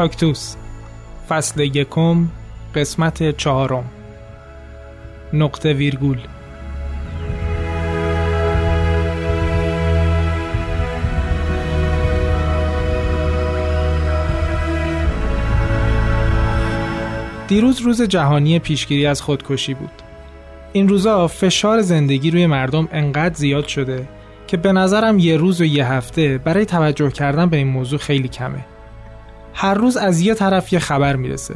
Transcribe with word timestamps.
کاکتوس. 0.00 0.54
فصل 1.28 1.60
یکم 1.60 2.28
قسمت 2.74 3.36
چهارم. 3.36 3.84
نقطه 5.32 5.72
ویرگول. 5.72 6.18
دیروز 17.48 17.80
روز 17.80 18.02
جهانی 18.02 18.58
پیشگیری 18.58 19.06
از 19.06 19.22
خودکشی 19.22 19.74
بود. 19.74 19.90
این 20.72 20.88
روزا 20.88 21.28
فشار 21.28 21.80
زندگی 21.80 22.30
روی 22.30 22.46
مردم 22.46 22.88
انقدر 22.92 23.34
زیاد 23.34 23.66
شده 23.66 24.08
که 24.46 24.56
به 24.56 24.72
نظرم 24.72 25.18
یه 25.18 25.36
روز 25.36 25.60
و 25.60 25.64
یه 25.64 25.92
هفته 25.92 26.38
برای 26.38 26.66
توجه 26.66 27.10
کردن 27.10 27.48
به 27.48 27.56
این 27.56 27.68
موضوع 27.68 27.98
خیلی 27.98 28.28
کمه. 28.28 28.64
هر 29.54 29.74
روز 29.74 29.96
از 29.96 30.20
یه 30.20 30.34
طرف 30.34 30.72
یه 30.72 30.78
خبر 30.78 31.16
می‌رسه 31.16 31.54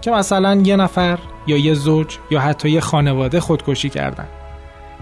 که 0.00 0.10
مثلا 0.10 0.54
یه 0.54 0.76
نفر 0.76 1.18
یا 1.46 1.56
یه 1.56 1.74
زوج 1.74 2.18
یا 2.30 2.40
حتی 2.40 2.70
یه 2.70 2.80
خانواده 2.80 3.40
خودکشی 3.40 3.88
کردن. 3.88 4.26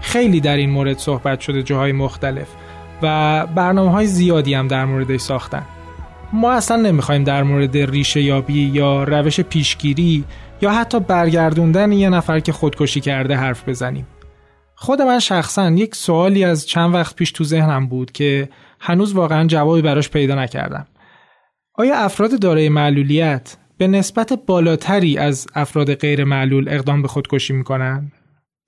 خیلی 0.01 0.39
در 0.39 0.57
این 0.57 0.69
مورد 0.69 0.97
صحبت 0.97 1.39
شده 1.39 1.63
جاهای 1.63 1.91
مختلف 1.91 2.47
و 3.01 3.47
برنامه 3.55 3.91
های 3.91 4.07
زیادی 4.07 4.53
هم 4.53 4.67
در 4.67 4.85
موردش 4.85 5.19
ساختن. 5.19 5.63
ما 6.33 6.51
اصلا 6.51 6.77
نمی‌خوایم 6.77 7.23
در 7.23 7.43
مورد 7.43 7.77
ریشه 7.77 8.21
یابی 8.21 8.61
یا 8.61 9.03
روش 9.03 9.39
پیشگیری 9.39 10.23
یا 10.61 10.71
حتی 10.71 10.99
برگردوندن 10.99 11.91
یه 11.91 12.09
نفر 12.09 12.39
که 12.39 12.51
خودکشی 12.51 13.01
کرده 13.01 13.35
حرف 13.35 13.69
بزنیم. 13.69 14.07
خود 14.75 15.01
من 15.01 15.19
شخصا 15.19 15.69
یک 15.69 15.95
سوالی 15.95 16.43
از 16.43 16.67
چند 16.67 16.93
وقت 16.93 17.15
پیش 17.15 17.31
تو 17.31 17.43
ذهنم 17.43 17.87
بود 17.87 18.11
که 18.11 18.49
هنوز 18.79 19.13
واقعا 19.13 19.47
جوابی 19.47 19.81
براش 19.81 20.09
پیدا 20.09 20.35
نکردم. 20.35 20.87
آیا 21.77 21.95
افراد 21.95 22.39
دارای 22.39 22.69
معلولیت 22.69 23.57
به 23.77 23.87
نسبت 23.87 24.33
بالاتری 24.33 25.17
از 25.17 25.47
افراد 25.55 25.95
غیر 25.95 26.23
معلول 26.23 26.69
اقدام 26.69 27.01
به 27.01 27.07
خودکشی 27.07 27.53
می‌کنن؟ 27.53 28.11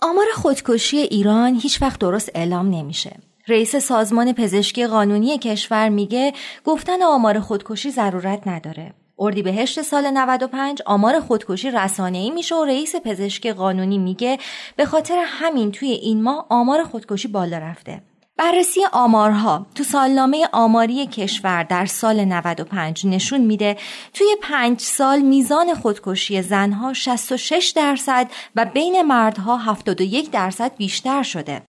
آمار 0.01 0.25
خودکشی 0.35 0.97
ایران 0.97 1.59
هیچ 1.61 1.81
وقت 1.81 1.99
درست 1.99 2.31
اعلام 2.35 2.69
نمیشه. 2.69 3.15
رئیس 3.47 3.75
سازمان 3.75 4.33
پزشکی 4.33 4.87
قانونی 4.87 5.37
کشور 5.37 5.89
میگه 5.89 6.33
گفتن 6.65 7.03
آمار 7.03 7.39
خودکشی 7.39 7.91
ضرورت 7.91 8.47
نداره. 8.47 8.93
اردیبهشت 9.19 9.81
سال 9.81 10.11
95 10.13 10.81
آمار 10.85 11.19
خودکشی 11.19 11.71
رسانه‌ای 11.71 12.31
میشه 12.31 12.55
و 12.55 12.65
رئیس 12.65 12.95
پزشکی 12.95 13.51
قانونی 13.53 13.97
میگه 13.97 14.37
به 14.75 14.85
خاطر 14.85 15.23
همین 15.27 15.71
توی 15.71 15.89
این 15.89 16.23
ماه 16.23 16.45
آمار 16.49 16.83
خودکشی 16.83 17.27
بالا 17.27 17.57
رفته. 17.57 18.01
بررسی 18.37 18.81
آمارها 18.93 19.65
تو 19.75 19.83
سالنامه 19.83 20.47
آماری 20.51 21.07
کشور 21.07 21.63
در 21.63 21.85
سال 21.85 22.25
95 22.25 23.05
نشون 23.05 23.41
میده 23.41 23.77
توی 24.13 24.27
پنج 24.41 24.79
سال 24.79 25.21
میزان 25.21 25.73
خودکشی 25.73 26.41
زنها 26.41 26.93
66 26.93 27.73
درصد 27.75 28.31
و 28.55 28.65
بین 28.65 29.01
مردها 29.01 29.57
71 29.57 30.31
درصد 30.31 30.75
بیشتر 30.75 31.23
شده. 31.23 31.66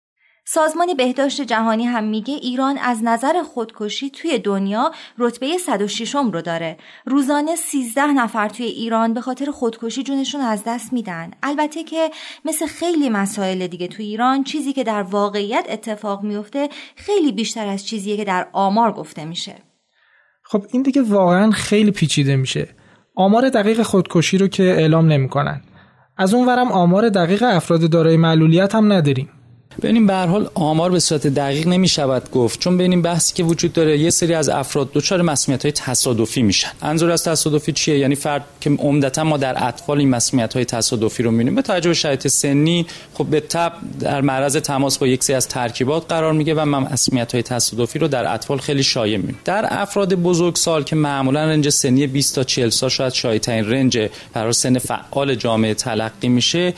سازمان 0.49 0.93
بهداشت 0.97 1.41
جهانی 1.41 1.85
هم 1.85 2.03
میگه 2.03 2.33
ایران 2.33 2.77
از 2.77 3.03
نظر 3.03 3.43
خودکشی 3.43 4.09
توی 4.09 4.39
دنیا 4.39 4.91
رتبه 5.17 5.57
106 5.57 6.15
رو 6.15 6.41
داره. 6.41 6.77
روزانه 7.05 7.55
13 7.55 8.05
نفر 8.05 8.49
توی 8.49 8.65
ایران 8.65 9.13
به 9.13 9.21
خاطر 9.21 9.51
خودکشی 9.51 10.03
جونشون 10.03 10.41
از 10.41 10.63
دست 10.67 10.93
میدن. 10.93 11.31
البته 11.43 11.83
که 11.83 12.09
مثل 12.45 12.65
خیلی 12.65 13.09
مسائل 13.09 13.67
دیگه 13.67 13.87
توی 13.87 14.05
ایران 14.05 14.43
چیزی 14.43 14.73
که 14.73 14.83
در 14.83 15.01
واقعیت 15.01 15.65
اتفاق 15.69 16.23
میفته 16.23 16.69
خیلی 16.95 17.31
بیشتر 17.31 17.67
از 17.67 17.87
چیزیه 17.87 18.17
که 18.17 18.25
در 18.25 18.47
آمار 18.53 18.91
گفته 18.91 19.25
میشه. 19.25 19.55
خب 20.43 20.65
این 20.71 20.81
دیگه 20.81 21.01
واقعا 21.01 21.51
خیلی 21.51 21.91
پیچیده 21.91 22.35
میشه. 22.35 22.67
آمار 23.15 23.49
دقیق 23.49 23.81
خودکشی 23.81 24.37
رو 24.37 24.47
که 24.47 24.63
اعلام 24.63 25.07
نمی‌کنن. 25.07 25.61
از 26.17 26.33
اون 26.33 26.47
ورم 26.47 26.71
آمار 26.71 27.09
دقیق 27.09 27.43
افراد 27.43 27.89
دارای 27.89 28.17
معلولیت 28.17 28.75
هم 28.75 28.93
نداریم. 28.93 29.29
ببینیم 29.81 30.07
به 30.07 30.13
هر 30.13 30.27
حال 30.27 30.49
آمار 30.53 30.91
به 30.91 30.99
صورت 30.99 31.27
دقیق 31.27 31.67
نمی 31.67 31.87
شود 31.87 32.31
گفت 32.31 32.59
چون 32.59 32.77
ببینیم 32.77 33.01
بحثی 33.01 33.33
که 33.33 33.43
وجود 33.43 33.73
داره 33.73 33.97
یه 33.97 34.09
سری 34.09 34.33
از 34.33 34.49
افراد 34.49 34.91
دچار 34.93 35.21
مسئولیت 35.21 35.63
های 35.63 35.71
تصادفی 35.71 36.41
میشن. 36.41 36.69
انظور 36.81 37.11
از 37.11 37.23
تصادفی 37.23 37.71
چیه؟ 37.71 37.97
یعنی 37.97 38.15
فرد 38.15 38.45
که 38.61 38.69
عمدتا 38.69 39.23
ما 39.23 39.37
در 39.37 39.67
اطفال 39.67 39.99
این 39.99 40.09
مسئولیت 40.09 40.53
های 40.53 40.65
تصادفی 40.65 41.23
رو 41.23 41.31
می‌بینیم. 41.31 41.55
به 41.55 41.61
توجه 41.61 41.89
به 41.89 41.93
شرایط 41.93 42.27
سنی 42.27 42.85
خب 43.13 43.25
به 43.25 43.39
تب 43.39 43.73
در 43.99 44.21
معرض 44.21 44.55
تماس 44.55 44.97
با 44.97 45.07
یک 45.07 45.23
سری 45.23 45.35
از 45.35 45.47
ترکیبات 45.47 46.05
قرار 46.09 46.33
میگه 46.33 46.53
و 46.53 46.65
ما 46.65 46.79
مسئولیت 46.79 47.31
های 47.33 47.43
تصادفی 47.43 47.99
رو 47.99 48.07
در 48.07 48.33
اطفال 48.33 48.57
خیلی 48.57 48.83
شایع 48.83 49.17
می‌بینیم. 49.17 49.39
در 49.45 49.67
افراد 49.69 50.15
بزرگسال 50.15 50.83
که 50.83 50.95
معمولا 50.95 51.45
رنج 51.45 51.69
سنی 51.69 52.07
20 52.07 52.35
تا 52.35 52.43
40 52.43 52.69
سال 52.69 52.89
شاید 52.89 53.13
شایع 53.13 53.39
ترین 53.39 53.69
رنج 53.71 54.09
برای 54.33 54.53
سن 54.53 54.79
فعال 54.79 55.35
جامعه 55.35 55.73
تلقی 55.73 56.27
میشه 56.27 56.73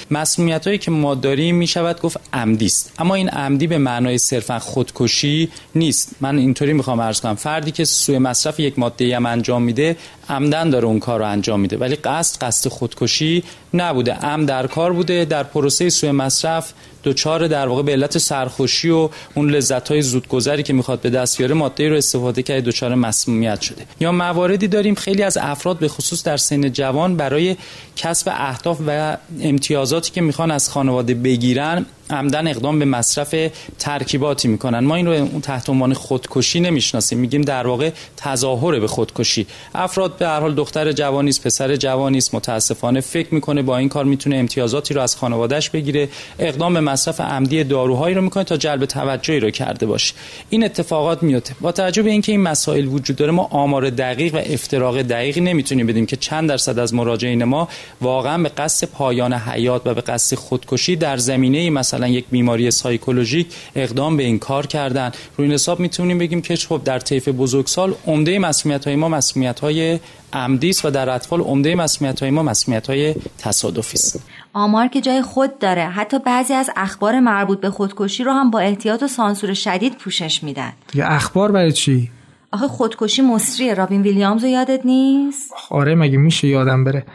هایی 0.66 0.78
که 0.78 0.92
ما 0.92 1.16
داریم 1.16 1.56
می‌شود 1.56 2.02
گفت 2.02 2.20
عمدی 2.34 2.66
است. 2.66 2.89
اما 2.98 3.16
این 3.16 3.30
عمدی 3.30 3.68
به 3.68 3.78
معنای 3.78 4.18
صرفا 4.18 4.60
خودکشی 4.60 5.50
نیست. 5.76 6.16
من 6.22 6.38
اینطوری 6.38 6.74
می‌خوام 6.74 7.02
عرض 7.02 7.22
کنم. 7.22 7.36
فردی 7.36 7.72
که 7.72 7.86
سوء 7.86 8.20
مصرف 8.20 8.60
یک 8.60 8.80
ماده 8.80 9.16
هم 9.16 9.26
انجام 9.26 9.64
میده 9.64 9.98
عمدن 10.30 10.70
داره 10.70 10.86
اون 10.86 11.00
کار 11.00 11.20
رو 11.20 11.26
انجام 11.26 11.60
میده. 11.60 11.78
ولی 11.78 11.96
قصد 11.96 12.44
قصد 12.44 12.70
خودکشی 12.70 13.44
نبوده. 13.74 14.14
عمد 14.14 14.48
در 14.48 14.68
کار 14.68 14.94
بوده 14.94 15.26
در 15.26 15.44
پروسه 15.44 15.90
سوء 15.90 16.12
مصرف 16.12 16.74
دوچار 17.04 17.48
در 17.48 17.68
واقع 17.68 17.82
به 17.82 17.92
علت 17.92 18.18
سرخوشی 18.18 18.90
و 18.90 19.10
اون 19.36 19.50
لذت 19.50 19.92
های 19.92 20.02
زودگذری 20.02 20.64
که 20.64 20.74
می‌خواد 20.74 21.02
به 21.02 21.10
دست 21.10 21.38
بیاره 21.38 21.56
ماده 21.56 21.90
رو 21.90 21.96
استفاده 21.96 22.44
کرده 22.44 22.62
دوچار 22.62 22.96
مسمومیت 22.96 23.62
شده. 23.62 23.86
یا 24.00 24.12
مواردی 24.12 24.68
داریم 24.68 24.96
خیلی 24.96 25.24
از 25.24 25.38
افراد 25.38 25.80
به 25.80 25.88
خصوص 25.88 26.24
در 26.24 26.38
سن 26.38 26.72
جوان 26.72 27.18
برای 27.18 27.56
کسب 27.96 28.32
اهداف 28.36 28.80
و 28.88 29.18
امتیازاتی 29.42 30.12
که 30.12 30.22
می‌خوان 30.22 30.52
از 30.52 30.70
خانواده 30.70 31.14
بگیرن 31.14 31.86
عمدن 32.10 32.48
اقدام 32.48 32.80
به 32.80 32.86
مصرف 32.86 33.36
ترکیباتی 33.80 34.48
می‌کنن. 34.48 34.80
ما 34.80 34.96
این 34.96 35.08
رو 35.08 35.40
تحت 35.40 35.70
عنوان 35.70 35.94
خودکشی 35.94 36.60
نمی‌شناسیم. 36.60 37.20
میگیم 37.20 37.42
در 37.42 37.68
واقع 37.68 37.92
تظاهر 38.18 38.80
به 38.80 38.88
خودکشی. 38.88 39.48
افراد 39.76 40.18
به 40.20 40.28
هر 40.28 40.40
حال 40.40 40.56
دختر 40.56 40.92
جوانی 40.92 41.30
است 41.30 41.44
پسر 41.44 41.76
جوانی 41.76 42.18
است 42.18 42.36
متاسفانه 42.36 43.02
فکر 43.02 43.34
می‌کنه 43.34 43.62
با 43.62 43.78
این 43.78 43.90
کار 43.90 44.06
می‌تونه 44.06 44.36
امتیازاتی 44.36 44.94
رو 44.94 45.02
از 45.02 45.16
خانوادهش 45.16 45.70
بگیره. 45.70 46.10
اقدام 46.40 46.74
به 46.74 46.80
مصرف 46.80 47.22
عمدی 47.22 47.64
داروهایی 47.64 48.16
رو 48.16 48.22
می‌کنه 48.22 48.44
تا 48.44 48.58
جلب 48.58 48.86
توجهی 48.86 49.40
رو 49.40 49.52
کرده 49.52 49.86
باشه. 49.86 50.14
این 50.50 50.64
اتفاقات 50.64 51.24
میفته 51.24 51.56
با 51.62 51.72
توجه 51.72 52.02
به 52.02 52.12
اینکه 52.12 52.32
این 52.32 52.42
مسائل 52.42 52.86
وجود 52.86 53.16
داره 53.16 53.32
ما 53.32 53.48
آمار 53.52 53.90
دقیق 53.90 54.36
و 54.36 54.38
افتراق 54.38 55.02
دقیقی 55.02 55.42
نمی‌تونیم 55.42 55.88
بدیم 55.88 56.06
که 56.06 56.16
چند 56.16 56.50
درصد 56.50 56.80
از 56.80 56.94
مراجعین 56.94 57.44
ما 57.44 57.70
واقعا 58.02 58.44
به 58.44 58.50
قصد 58.50 58.88
پایان 58.88 59.34
حیات 59.34 59.82
و 59.86 59.94
به 59.94 60.02
قصد 60.02 60.36
خودکشی 60.36 60.96
در 60.96 61.18
زمینه 61.18 61.70
مثلا 61.70 62.08
یک 62.08 62.26
بیماری 62.32 62.72
سایکولوژیک 62.72 63.48
اقدام 63.76 64.18
به 64.18 64.24
این 64.24 64.40
کار 64.40 64.68
کردن. 64.68 65.12
روی 65.38 65.54
حساب 65.54 65.80
می‌تونیم 65.80 66.18
بگیم 66.18 66.42
که 66.42 66.56
خب 66.56 66.82
در 66.86 67.00
طیف 67.00 67.28
بزرگسال 67.28 67.94
عمده 68.08 68.40
مسئولیت 68.40 68.86
های 68.86 68.96
ما 68.96 69.10
مسئولیت 69.10 69.60
های 69.60 70.00
عمدی 70.34 70.70
است 70.70 70.86
و 70.86 70.90
در 70.90 71.10
اطفال 71.10 71.42
عمده 71.42 71.76
مسئولیت 71.76 72.20
های 72.20 72.32
ما 72.32 72.44
مسئولیت 72.44 72.90
های 72.90 73.16
تصادفی 73.38 73.98
است. 73.98 74.24
آمار 74.54 74.88
که 74.88 75.02
جای 75.02 75.22
خود 75.22 75.60
داره 75.60 75.82
حتی 75.82 76.20
بعضی 76.20 76.54
از 76.54 76.70
اخبار 76.76 77.20
مربوط 77.20 77.60
به 77.60 77.70
خودکشی 77.70 78.24
رو 78.24 78.32
هم 78.32 78.52
با 78.52 78.60
احتیاط 78.60 79.04
و 79.04 79.08
سانسور 79.08 79.54
شدید 79.54 79.98
پوشش 79.98 80.44
میدن. 80.44 80.74
دیگه 80.92 81.12
اخبار 81.12 81.52
برای 81.52 81.72
چی؟ 81.72 82.12
آخه 82.52 82.68
خودکشی 82.68 83.22
مصریه. 83.22 83.74
رابین 83.74 84.02
ویلیامز 84.02 84.44
رو 84.44 84.50
یادت 84.50 84.86
نیست؟ 84.86 85.54
آره 85.70 85.96
مگه 85.96 86.18
میشه 86.18 86.48
یادم 86.48 86.84
بره؟ 86.84 87.06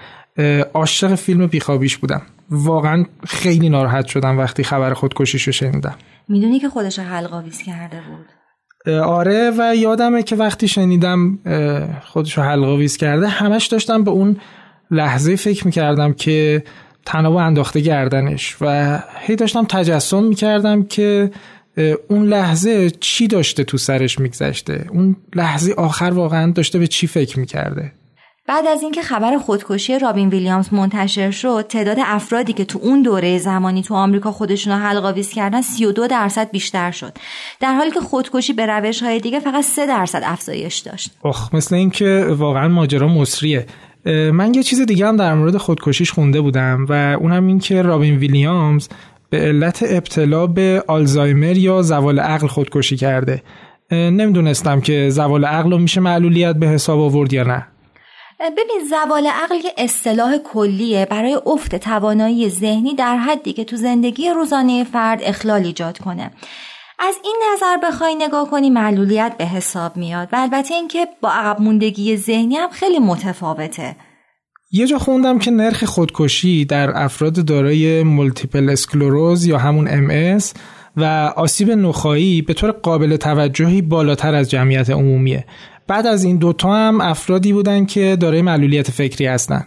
عاشق 0.75 1.15
فیلم 1.15 1.47
بیخوابیش 1.47 1.97
بودم. 1.97 2.23
واقعا 2.51 3.05
خیلی 3.27 3.69
ناراحت 3.69 4.07
شدم 4.07 4.39
وقتی 4.39 4.65
خبر 4.65 4.95
خودکشیش 4.95 5.43
رو 5.43 5.53
شنیدم. 5.53 5.95
می‌دونی 6.29 6.61
که 6.61 6.69
خودش 6.69 6.99
حلقاویز 6.99 7.63
کرده 7.63 7.97
بود. 7.97 8.27
آره 8.87 9.53
و 9.59 9.77
یادمه 9.77 10.23
که 10.23 10.37
وقتی 10.37 10.69
شنیدم 10.69 11.39
خودشو 12.03 12.43
حلقاویز 12.43 12.97
کرده 12.97 13.29
همش 13.29 13.67
داشتم 13.67 14.05
به 14.05 14.11
اون 14.11 14.37
لحظه 14.91 15.37
فکر 15.37 15.67
می‌کردم 15.67 16.13
که 16.13 16.65
تنابو 17.07 17.37
انداخته 17.37 17.81
گردنش 17.81 18.57
و 18.61 18.99
هی 19.21 19.37
داشتم 19.37 19.65
تجسم 19.65 20.23
می‌کردم 20.23 20.83
که 20.83 21.31
اون 22.09 22.29
لحظه 22.29 22.91
چی 22.91 23.29
داشته 23.29 23.65
تو 23.65 23.79
سرش 23.79 24.19
میگذشته 24.19 24.87
اون 24.91 25.17
لحظه 25.35 25.73
آخر 25.73 26.11
واقعا 26.15 26.51
داشته 26.53 26.79
به 26.79 26.87
چی 26.87 27.07
فکر 27.07 27.39
می‌کرده. 27.39 27.93
بعد 28.47 28.67
از 28.67 28.83
اینکه 28.83 29.03
خبر 29.03 29.39
خودکشی 29.39 29.99
رابین 29.99 30.29
ویلیامز 30.29 30.73
منتشر 30.73 31.31
شد 31.31 31.67
تعداد 31.69 31.97
افرادی 32.01 32.53
که 32.53 32.65
تو 32.65 32.79
اون 32.83 33.03
دوره 33.03 33.39
زمانی 33.39 33.83
تو 33.83 33.95
آمریکا 33.95 34.33
خودشون 34.33 34.73
رو 34.73 34.79
حلقاویز 34.79 35.31
کردن 35.31 35.61
32 35.61 36.07
درصد 36.07 36.51
بیشتر 36.51 36.91
شد. 36.91 37.13
در 37.61 37.75
حالی 37.75 37.91
که 37.91 38.01
خودکشی 38.01 38.53
به 38.53 38.67
روش 38.67 39.03
های 39.03 39.21
دیگه 39.21 39.41
فقط 39.41 39.65
3 39.65 39.87
درصد 39.87 40.23
افزایش 40.25 40.79
داشت. 40.79 41.11
اخ 41.25 41.55
مثل 41.55 41.75
اینکه 41.75 42.27
واقعا 42.31 42.69
ماجرا 42.69 43.09
مصریه. 43.09 43.67
من 44.33 44.55
یه 44.55 44.63
چیز 44.63 44.81
دیگه 44.81 45.07
هم 45.07 45.17
در 45.17 45.35
مورد 45.35 45.57
خودکشیش 45.57 46.13
خونده 46.13 46.41
بودم 46.41 46.87
و 46.89 47.17
اونم 47.21 47.47
این 47.47 47.59
که 47.59 47.83
رابین 47.83 48.17
ویلیامز 48.17 48.89
به 49.31 49.39
علت 49.39 49.85
ابتلا 49.89 50.47
به 50.47 50.85
آلزایمر 50.89 51.57
یا 51.57 51.83
زوال 51.83 52.19
عقل 52.19 52.47
خودکشی 52.47 52.97
کرده. 52.97 53.43
نمی‌دونستم 53.93 54.81
که 54.81 55.11
زوال 55.11 55.45
عقل 55.45 55.71
رو 55.71 55.79
میشه 55.79 56.01
معلولیت 56.01 56.57
به 56.57 56.67
حساب 56.69 57.01
آورد 57.01 57.33
یا 57.33 57.43
نه. 57.43 57.67
ببین 58.41 58.81
زوال 58.91 59.27
عقل 59.27 59.55
یه 59.55 59.73
اصطلاح 59.79 60.39
کلیه. 60.39 61.07
برای 61.11 61.39
افت 61.47 61.75
توانایی 61.75 62.49
ذهنی 62.51 62.95
در 62.95 63.17
حدی 63.17 63.53
که 63.53 63.65
تو 63.65 63.77
زندگی 63.77 64.31
روزانه 64.31 64.85
فرد 64.85 65.21
اخلال 65.23 65.65
ایجاد 65.65 65.99
کنه. 65.99 66.31
از 66.99 67.15
این 67.25 67.37
نظر 67.53 67.77
بخوای 67.77 68.15
نگاه 68.15 68.51
کنی 68.51 68.71
معلولیت 68.71 69.35
به 69.39 69.45
حساب 69.45 69.97
میاد. 69.97 70.29
و 70.33 70.37
البته 70.37 70.75
اینکه 70.75 71.09
با 71.21 71.31
عقب 71.31 71.61
موندگی 71.61 72.17
ذهنی 72.17 72.57
هم 72.57 72.71
خیلی 72.71 72.99
متفاوته. 72.99 73.97
یه 74.73 74.87
جا 74.87 74.99
خوندم 74.99 75.39
که 75.39 75.51
نرخ 75.51 75.85
خودکشی 75.85 76.65
در 76.65 77.05
افراد 77.05 77.45
دارای 77.47 78.03
مولتیپل 78.03 78.71
اسکلروز 78.71 79.47
یا 79.47 79.59
همون 79.59 79.89
ام 79.91 80.15
اس 80.15 80.39
و 80.97 81.05
آسیب 81.37 81.71
نخاعی 81.71 82.43
به 82.43 82.55
طور 82.55 82.71
قابل 82.71 83.17
توجهی 83.17 83.83
بالاتر 83.83 84.35
از 84.35 84.51
جمعیت 84.51 84.91
عمومیه. 84.91 85.45
بعد 85.89 86.07
از 86.07 86.25
این 86.25 86.37
دوتا 86.37 86.75
هم 86.75 87.01
افرادی 87.01 87.53
بودن 87.53 87.87
که 87.87 88.17
دارای 88.21 88.43
معلولیت 88.43 88.91
فکری 88.91 89.27
هستن. 89.27 89.67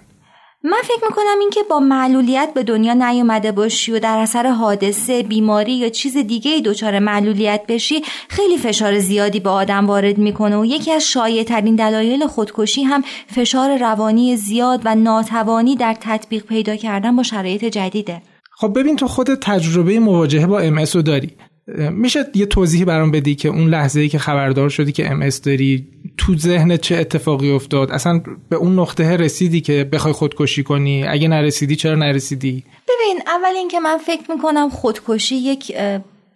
من 0.64 0.78
فکر 0.84 1.04
می‌کنم 1.10 1.40
اینکه 1.40 1.60
با 1.70 1.80
معلولیت 1.80 2.50
به 2.56 2.64
دنیا 2.64 2.94
نیومده 2.94 3.52
باشی 3.52 3.92
و 3.92 4.00
در 4.00 4.18
اثر 4.18 4.48
حادثه 4.48 5.24
بیماری 5.24 5.74
یا 5.74 5.90
چیز 5.90 6.18
دیگه 6.18 6.62
دچار 6.66 7.00
معلولیت 7.00 7.62
بشی 7.68 8.02
خیلی 8.30 8.58
فشار 8.58 9.00
زیادی 9.00 9.40
به 9.40 9.50
آدم 9.50 9.88
وارد 9.88 10.18
می‌کنه 10.18 10.58
و 10.58 10.66
یکی 10.66 10.92
از 10.92 11.04
شایع 11.04 11.44
ترین 11.44 11.76
دلایل 11.76 12.28
خودکشی 12.28 12.84
هم 12.84 13.04
فشار 13.28 13.78
روانی 13.78 14.36
زیاد 14.38 14.82
و 14.86 14.96
ناتوانی 14.96 15.76
در 15.76 15.96
تطبیق 16.02 16.46
پیدا 16.46 16.76
کردن 16.76 17.16
با 17.16 17.24
شرایط 17.24 17.66
جدیده. 17.66 18.22
خب 18.52 18.80
ببین 18.80 18.96
تو 18.96 19.08
خود 19.08 19.36
تجربه 19.36 20.00
مواجهه 20.00 20.48
با 20.48 20.60
ام 20.60 20.80
رو 20.80 21.02
داری. 21.02 21.32
میشه 21.76 22.26
یه 22.36 22.46
توضیحی 22.46 22.86
برام 22.86 23.12
بدی 23.12 23.36
که 23.36 23.50
اون 23.50 23.70
لحظه 23.70 24.00
ای 24.00 24.10
که 24.10 24.20
خبردار 24.20 24.70
شدی 24.70 24.92
که 24.92 25.12
ام 25.12 25.30
داری 25.30 25.88
تو 26.18 26.38
ذهن 26.38 26.78
چه 26.78 26.96
اتفاقی 26.96 27.52
افتاد؟ 27.52 27.92
اصلا 27.92 28.22
به 28.50 28.56
اون 28.56 28.80
نقطه 28.80 29.18
رسیدی 29.18 29.62
که 29.62 29.84
بخوای 29.84 30.14
خودکشی 30.14 30.64
کنی؟ 30.64 31.04
اگه 31.08 31.28
نرسیدی 31.28 31.76
چرا 31.76 31.96
نرسیدی؟ 31.96 32.64
ببین 32.88 33.22
اول 33.28 33.56
اینکه 33.56 33.80
من 33.80 33.98
فکر 33.98 34.32
می‌کنم 34.32 34.70
خودکشی 34.70 35.36
یک 35.36 35.78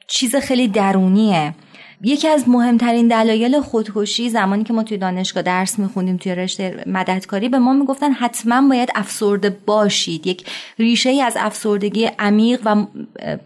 چیز 0.08 0.36
خیلی 0.36 0.68
درونیه. 0.68 1.56
یکی 2.04 2.28
از 2.28 2.50
مهمترین 2.50 3.08
دلایل 3.08 3.62
خودکشی 3.62 4.30
زمانی 4.30 4.64
که 4.64 4.74
ما 4.74 4.84
توی 4.84 4.98
دانشگاه 4.98 5.44
درس 5.44 5.80
میخوندیم 5.80 6.18
توی 6.18 6.36
رشته 6.36 6.84
مددکاری 6.86 7.50
به 7.50 7.60
ما 7.60 7.74
می‌گفتن 7.74 8.12
حتما 8.12 8.70
باید 8.70 8.90
افسرده 8.96 9.50
باشید. 9.66 10.28
یک 10.28 10.46
ریشه 10.80 11.10
ای 11.10 11.22
از 11.22 11.38
افسردگی 11.40 12.06
عمیق 12.20 12.62
و 12.66 12.86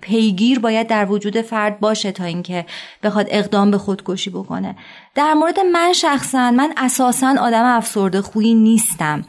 پیگیر 0.02 0.60
باید 0.60 0.88
در 0.88 1.12
وجود 1.12 1.42
فرد 1.42 1.80
باشه 1.80 2.12
تا 2.12 2.24
اینکه 2.24 2.66
بخواد 3.04 3.28
اقدام 3.30 3.72
به 3.72 3.78
خودکشی 3.78 4.30
بکنه. 4.30 4.76
در 5.16 5.34
مورد 5.34 5.60
من 5.60 5.94
شخصا 5.94 6.52
من 6.52 6.74
اساسا 6.78 7.36
آدم 7.40 7.66
افسرده 7.66 8.22
خویی 8.22 8.54
نیستم. 8.54 9.24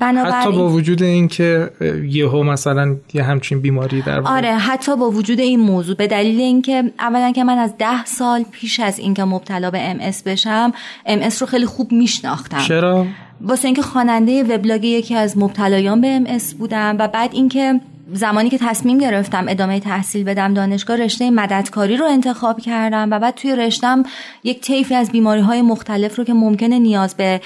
بنابراین 0.00 0.34
حتی 0.34 0.52
با 0.52 0.68
وجود 0.68 1.02
اینکه 1.02 1.70
یهو 2.08 2.42
مثلا 2.42 2.96
یه 3.14 3.22
همچین 3.22 3.60
بیماری 3.60 4.02
در 4.02 4.20
آره 4.20 4.54
حتی 4.54 4.96
با 4.96 5.10
وجود 5.10 5.40
این 5.40 5.60
موضوع 5.60 5.96
به 5.96 6.06
دلیل 6.06 6.40
اینکه 6.40 6.92
اولا 6.98 7.32
که 7.32 7.44
من 7.44 7.58
از 7.58 7.74
ده 7.78 8.04
سال 8.04 8.42
پیش 8.42 8.80
از 8.80 8.98
اینکه 8.98 9.24
مبتلا 9.24 9.70
به 9.70 9.80
ام 9.80 9.98
بشم 10.26 10.72
ام 11.06 11.28
رو 11.40 11.46
خیلی 11.46 11.66
خوب 11.66 11.92
میشناختم. 11.92 12.58
چرا؟ 12.58 13.06
واسه 13.40 13.64
اینکه 13.64 13.82
خواننده 13.82 14.42
وبلاگ 14.44 14.84
یکی 14.84 15.14
از 15.14 15.38
مبتلایان 15.38 16.00
به 16.00 16.08
ام 16.08 16.38
بودم 16.58 16.96
و 16.98 17.08
بعد 17.08 17.30
اینکه 17.32 17.80
زمانی 18.12 18.50
که 18.50 18.58
تصمیم 18.58 18.98
گرفتم 18.98 19.44
ادامه 19.48 19.80
تحصیل 19.80 20.24
بدم 20.24 20.54
دانشگاه 20.54 20.96
رشته 20.96 21.30
مددکاری 21.30 21.96
رو 21.96 22.06
انتخاب 22.06 22.60
کردم 22.60 23.08
و 23.10 23.18
بعد 23.18 23.34
توی 23.34 23.56
رشتم 23.56 24.02
یک 24.44 24.60
طیفی 24.60 24.94
از 24.94 25.10
بیماری 25.12 25.40
های 25.40 25.62
مختلف 25.62 26.16
رو 26.16 26.24
که 26.24 26.32
ممکنه 26.32 26.78
نیاز 26.78 27.14
به 27.14 27.40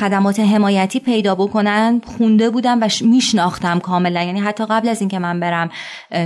خدمات 0.00 0.40
حمایتی 0.40 1.00
پیدا 1.00 1.34
بکنن 1.34 2.00
خونده 2.18 2.50
بودم 2.50 2.78
و 2.82 2.88
میشناختم 3.00 3.78
کاملا. 3.78 4.22
یعنی 4.22 4.40
حتی 4.40 4.66
قبل 4.66 4.88
از 4.88 5.00
اینکه 5.00 5.18
من 5.18 5.40
برم 5.40 5.70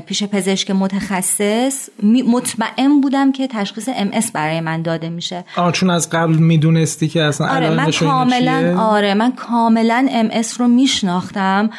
پیش 0.07 0.25
پزشک 0.25 0.71
متخصص 0.71 1.89
مطمئن 2.27 3.01
بودم 3.01 3.33
که 3.33 3.47
تشخیص 3.47 3.89
ام 3.97 4.11
برای 4.35 4.61
من 4.61 4.83
داده 4.83 5.09
میشه. 5.09 5.45
آه 5.57 5.73
چون 5.73 5.91
از 5.91 6.11
قبل 6.11 6.35
می‌دونستی 6.35 7.09
که 7.09 7.23
اصلا 7.23 7.49
آره 7.49 7.71
من 7.71 7.91
کاملا 7.91 8.81
آره 8.81 9.15
من 9.15 9.33
کاملا 9.33 10.07
ام 10.11 10.31
رو 10.59 10.69
میشناختم 10.69 11.71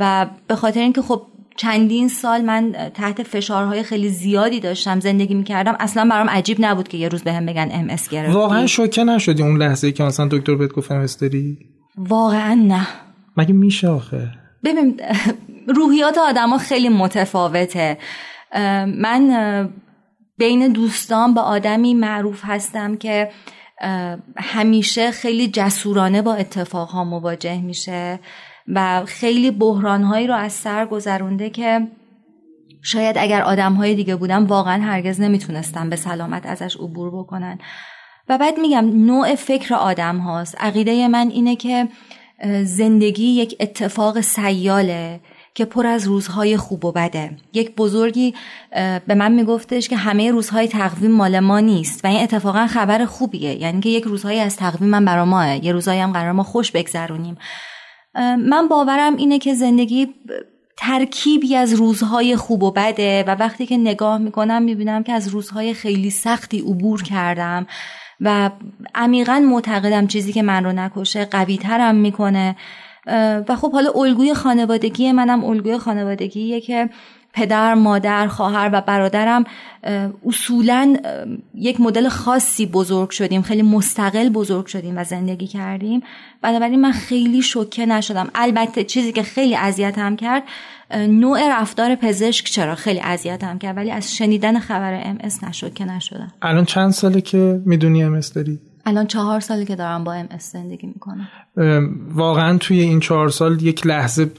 و 0.00 0.26
به 0.48 0.56
خاطر 0.56 0.80
اینکه 0.80 1.02
خب 1.02 1.15
چندین 1.56 2.08
سال 2.08 2.40
من 2.40 2.72
تحت 2.94 3.22
فشارهای 3.22 3.82
خیلی 3.82 4.08
زیادی 4.08 4.60
داشتم 4.60 5.00
زندگی 5.00 5.34
می‌کردم. 5.34 5.76
اصلا 5.80 6.08
برام 6.10 6.30
عجیب 6.30 6.56
نبود 6.60 6.88
که 6.88 6.96
یه 6.96 7.08
روز 7.08 7.22
بهم 7.22 7.46
بگن 7.46 7.68
ام 7.72 7.90
اس 7.90 8.08
گرفتی. 8.08 8.32
واقعا 8.32 8.66
شوکه 8.66 9.04
نشدی 9.04 9.42
اون 9.42 9.62
لحظه 9.62 9.92
که 9.92 10.04
مثلا 10.04 10.28
دکتر 10.30 10.54
بهت 10.54 10.72
گفت 10.72 10.92
ام 10.92 11.06
داری؟ 11.20 11.58
واقعا 11.96 12.54
نه. 12.54 12.86
مگه 13.36 13.52
میشه 13.52 13.88
آخه؟ 13.88 14.28
ببین 14.64 15.00
روحیات 15.68 16.18
آدما 16.18 16.58
خیلی 16.58 16.88
متفاوته. 16.88 17.98
من 18.86 19.68
بین 20.38 20.72
دوستان 20.72 21.34
به 21.34 21.40
آدمی 21.40 21.94
معروف 21.94 22.40
هستم 22.44 22.96
که 22.96 23.30
همیشه 24.36 25.10
خیلی 25.10 25.48
جسورانه 25.48 26.22
با 26.22 26.34
اتفاقها 26.34 27.04
مواجه 27.04 27.60
میشه. 27.60 28.20
و 28.68 29.04
خیلی 29.06 29.50
بحرانهایی 29.50 30.26
رو 30.26 30.34
از 30.34 30.52
سر 30.52 30.86
گذرونده 30.86 31.50
که 31.50 31.86
شاید 32.82 33.18
اگر 33.18 33.42
آدمهای 33.42 33.94
دیگه 33.94 34.16
بودم 34.16 34.46
واقعا 34.46 34.82
هرگز 34.82 35.20
نمی‌تونستم 35.20 35.90
به 35.90 35.96
سلامت 35.96 36.46
ازش 36.46 36.76
عبور 36.76 37.10
بکنن. 37.10 37.58
و 38.28 38.38
بعد 38.38 38.58
میگم 38.58 39.06
نوع 39.06 39.34
فکر 39.34 39.74
آدم 39.74 40.18
هاست. 40.18 40.56
عقیده 40.58 41.08
من 41.08 41.28
اینه 41.28 41.56
که 41.56 41.88
زندگی 42.64 43.26
یک 43.26 43.56
اتفاق 43.60 44.20
سیاله 44.20 45.20
که 45.54 45.64
پر 45.64 45.86
از 45.86 46.06
روزهای 46.06 46.56
خوب 46.56 46.84
و 46.84 46.92
بده. 46.92 47.36
یک 47.52 47.74
بزرگی 47.76 48.34
به 49.06 49.14
من 49.14 49.32
میگفتش 49.32 49.88
که 49.88 49.96
همه 49.96 50.30
روزهای 50.30 50.68
تقویم 50.68 51.10
مال 51.10 51.40
ما 51.40 51.60
نیست 51.60 52.04
و 52.04 52.08
این 52.08 52.22
اتفاقا 52.22 52.66
خبر 52.66 53.04
خوبیه. 53.04 53.62
یعنی 53.62 53.80
که 53.80 53.88
یک 53.88 54.04
روزهایی 54.04 54.40
از 54.40 54.56
تقویم 54.56 54.90
من 54.90 55.04
برا 55.04 55.24
ماه 55.24 55.64
یه 55.64 55.72
روزهایی 55.72 56.00
هم 56.00 56.12
قرار 56.12 56.32
ما 56.32 56.42
خوش 56.42 56.72
بگذرونیم. 56.72 57.36
من 58.38 58.68
باورم 58.68 59.16
اینه 59.16 59.38
که 59.38 59.54
زندگی 59.54 60.08
ترکیبی 60.76 61.56
از 61.56 61.74
روزهای 61.74 62.36
خوب 62.36 62.62
و 62.62 62.70
بده 62.70 63.24
و 63.26 63.30
وقتی 63.30 63.66
که 63.66 63.76
نگاه 63.76 64.18
می‌کنم 64.18 64.62
می‌بینم 64.62 65.02
که 65.02 65.12
از 65.12 65.28
روزهای 65.28 65.74
خیلی 65.74 66.10
سختی 66.10 66.58
عبور 66.58 67.02
کردم 67.02 67.66
و 68.20 68.50
عمیقا 68.94 69.40
معتقدم 69.50 70.06
چیزی 70.06 70.32
که 70.32 70.42
من 70.42 70.64
رو 70.64 70.72
نکشه 70.72 71.24
قوی 71.24 71.56
ترم 71.56 71.94
می‌کنه 71.94 72.56
و 73.48 73.56
خب 73.56 73.72
حالا 73.72 73.90
الگوی 73.90 74.34
خانوادگی 74.34 75.12
منم 75.12 75.44
الگوی 75.44 75.78
خانوادگیه 75.78 76.60
که 76.60 76.88
پدر، 77.36 77.74
مادر، 77.74 78.26
خواهر 78.26 78.70
و 78.72 78.80
برادرم 78.80 79.44
اصولا 80.26 80.96
یک 81.54 81.80
مدل 81.80 82.08
خاصی 82.08 82.66
بزرگ 82.66 83.10
شدیم 83.10 83.42
خیلی 83.42 83.62
مستقل 83.62 84.28
بزرگ 84.28 84.66
شدیم 84.66 84.98
و 84.98 85.04
زندگی 85.04 85.46
کردیم. 85.46 86.02
بنابراین 86.42 86.80
من 86.80 86.92
خیلی 86.92 87.42
شوکه 87.42 87.86
نشدم. 87.86 88.28
البته 88.34 88.84
چیزی 88.84 89.12
که 89.12 89.22
خیلی 89.22 89.56
اذیتم 89.56 90.16
کرد 90.16 90.42
نوع 91.08 91.60
رفتار 91.60 91.94
پزشک 91.94 92.44
چرا 92.44 92.74
خیلی 92.74 93.00
اذیتم 93.00 93.58
کرد 93.58 93.76
ولی 93.76 93.90
از 93.90 94.16
شنیدن 94.16 94.58
خبر 94.58 95.00
ام 95.04 95.18
اس 95.20 95.44
نشوکه 95.44 95.84
نشدم. 95.84 96.32
الان 96.42 96.64
چند 96.64 96.90
ساله 96.90 97.20
که 97.20 97.60
می‌دونی 97.64 98.04
ام 98.04 98.20
داری؟ 98.34 98.58
الان 98.86 99.06
چهار 99.06 99.40
ساله 99.40 99.64
که 99.64 99.76
دارم 99.76 100.04
با 100.04 100.12
ام 100.12 100.28
زندگی 100.38 100.86
می‌کنم. 100.86 101.28
واقعا 102.14 102.58
توی 102.58 102.80
این 102.80 103.00
چهار 103.00 103.28
سال 103.28 103.62
یک 103.62 103.86
لحظه 103.86 104.30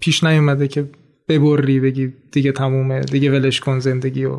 پیش 0.00 0.24
نیومده 0.24 0.68
که 0.68 0.88
ببری 1.28 1.80
بگی 1.80 2.12
دیگه 2.32 2.52
تمومه 2.52 3.00
دیگه 3.00 3.30
ولش 3.30 3.60
کن 3.60 3.78
زندگی 3.78 4.24
و 4.24 4.38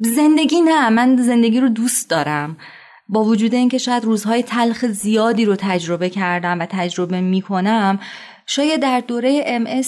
زندگی 0.00 0.60
نه 0.60 0.90
من 0.90 1.16
زندگی 1.16 1.60
رو 1.60 1.68
دوست 1.68 2.10
دارم. 2.10 2.56
با 3.08 3.24
وجود 3.24 3.54
اینکه 3.54 3.78
شاید 3.78 4.04
روزهای 4.04 4.42
تلخ 4.42 4.86
زیادی 4.86 5.44
رو 5.44 5.56
تجربه 5.56 6.10
کردم 6.10 6.60
و 6.60 6.66
تجربه 6.70 7.20
می‌کنم 7.20 7.98
شاید 8.46 8.82
در 8.82 9.00
دوره 9.00 9.42
ام 9.46 9.82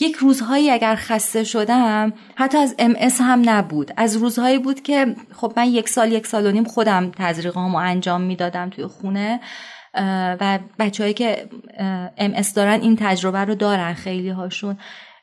یک 0.00 0.16
روزهایی 0.16 0.70
اگر 0.70 0.94
خسته 0.94 1.44
شدم 1.44 2.12
حتی 2.34 2.58
از 2.58 2.74
ام 2.78 2.96
هم 3.20 3.42
نبود. 3.44 3.92
از 3.96 4.16
روزهایی 4.16 4.58
بود 4.58 4.82
که 4.82 5.16
خب 5.32 5.52
من 5.56 5.66
یک 5.66 5.88
سال 5.88 6.12
یک 6.12 6.26
سال 6.26 6.46
و 6.46 6.50
نیم 6.50 6.64
خودم 6.64 7.10
تزریقامو 7.16 7.78
انجام 7.78 8.20
می‌دادم 8.20 8.70
توی 8.70 8.86
خونه. 8.86 9.40
و 10.40 10.58
بچههایی 10.78 11.14
که 11.14 11.48
ام 12.18 12.42
دارن 12.56 12.80
این 12.80 12.96
تجربه 13.00 13.38
رو 13.38 13.54
دارن 13.54 13.94
خیلی 13.94 14.30
هاشون. 14.30 14.76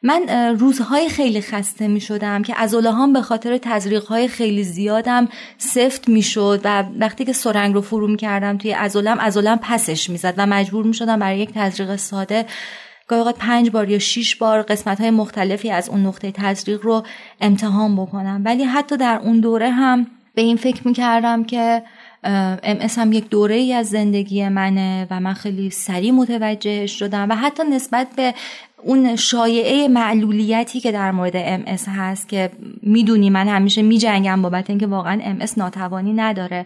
من 0.04 0.56
روزهای 0.60 1.10
خیلی 1.10 1.42
خسته 1.42 1.88
می 1.88 2.02
شدم 2.02 2.44
که 2.44 2.54
از 2.58 2.76
هم 2.76 3.14
به 3.14 3.22
خاطر 3.22 3.58
تزریق 3.58 4.04
های 4.04 4.28
خیلی 4.28 4.64
زیادم 4.64 5.28
سفت 5.58 6.10
می 6.10 6.22
شد 6.22 6.62
و 6.64 6.84
وقتی 7.00 7.26
که 7.26 7.34
سرنگ 7.34 7.74
رو 7.74 7.82
فرو 7.82 8.16
کردم 8.16 8.58
توی 8.58 8.74
ازولم 8.74 9.20
ازولم 9.20 9.60
پسش 9.62 10.10
می 10.10 10.18
زد 10.18 10.34
و 10.38 10.46
مجبور 10.46 10.86
می 10.86 10.94
شدم 10.94 11.20
برای 11.20 11.40
یک 11.40 11.52
تزریق 11.54 11.96
ساده 11.96 12.46
گاهی 13.08 13.20
اوقات 13.20 13.38
پنج 13.38 13.70
بار 13.70 13.90
یا 13.90 14.00
شیش 14.00 14.36
بار 14.36 14.62
قسمت 14.62 15.02
های 15.02 15.12
مختلفی 15.12 15.72
از 15.72 15.90
اون 15.90 16.06
نقطه 16.06 16.32
تزریق 16.32 16.82
رو 16.84 17.04
امتحان 17.42 17.96
بکنم. 17.96 18.42
ولی 18.46 18.64
حتی 18.64 18.98
در 18.98 19.20
اون 19.24 19.40
دوره 19.40 19.70
هم 19.70 20.08
به 20.36 20.42
این 20.42 20.58
فکر 20.58 20.88
می 20.88 20.94
کردم 20.94 21.44
که 21.44 21.84
ام 22.24 22.78
هم 22.98 23.14
یک 23.14 23.30
دوره 23.30 23.56
ای 23.56 23.74
از 23.74 23.90
زندگی 23.90 24.50
منه 24.50 25.08
و 25.12 25.20
من 25.20 25.34
خیلی 25.34 25.70
سریع 25.70 26.12
متوجه 26.12 26.88
شدم 26.88 27.30
و 27.30 27.36
حتی 27.36 27.64
نسبت 27.64 28.08
به 28.16 28.34
اون 28.84 29.16
شایعه 29.16 29.88
معلولیتی 29.88 30.80
که 30.80 30.92
در 30.92 31.12
مورد 31.12 31.34
ام 31.36 31.64
هست 31.88 32.30
که 32.30 32.52
می‌دونی 32.84 33.30
من 33.30 33.48
همیشه 33.48 33.82
میجنگم 33.82 34.42
بابت 34.42 34.70
اینکه 34.70 34.88
واقعا 34.88 35.20
ام 35.24 35.46
ناتوانی 35.58 36.14
نداره. 36.14 36.66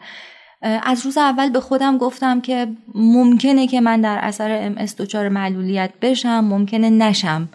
از 0.62 1.06
روز 1.06 1.18
اول 1.18 1.50
به 1.50 1.60
خودم 1.60 1.98
گفتم 1.98 2.42
که 2.42 2.68
ممکنه 2.96 3.68
که 3.68 3.82
من 3.82 4.02
در 4.02 4.20
اثر 4.22 4.52
ام 4.62 4.76
اس 4.78 4.96
دچار 4.96 5.30
معلولیت 5.30 5.92
بشم 6.02 6.40
ممکنه 6.40 6.90
نشم. 6.90 7.50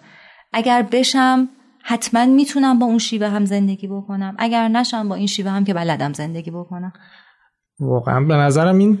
اگر 0.53 0.81
بشم 0.81 1.49
حتما 1.83 2.25
می‌تونم 2.25 2.79
با 2.79 2.85
اون 2.85 2.97
شیوه 2.97 3.27
هم 3.27 3.45
زندگی 3.45 3.87
بکنم. 3.87 4.35
اگر 4.39 4.67
نشم 4.67 5.09
با 5.09 5.15
این 5.15 5.27
شیوه 5.27 5.51
هم 5.51 5.65
که 5.65 5.73
بلدم 5.73 6.13
زندگی 6.13 6.51
بکنم. 6.51 6.93
واقعا 7.81 8.19
به 8.19 8.33
نظرم 8.33 8.77
این 8.77 8.97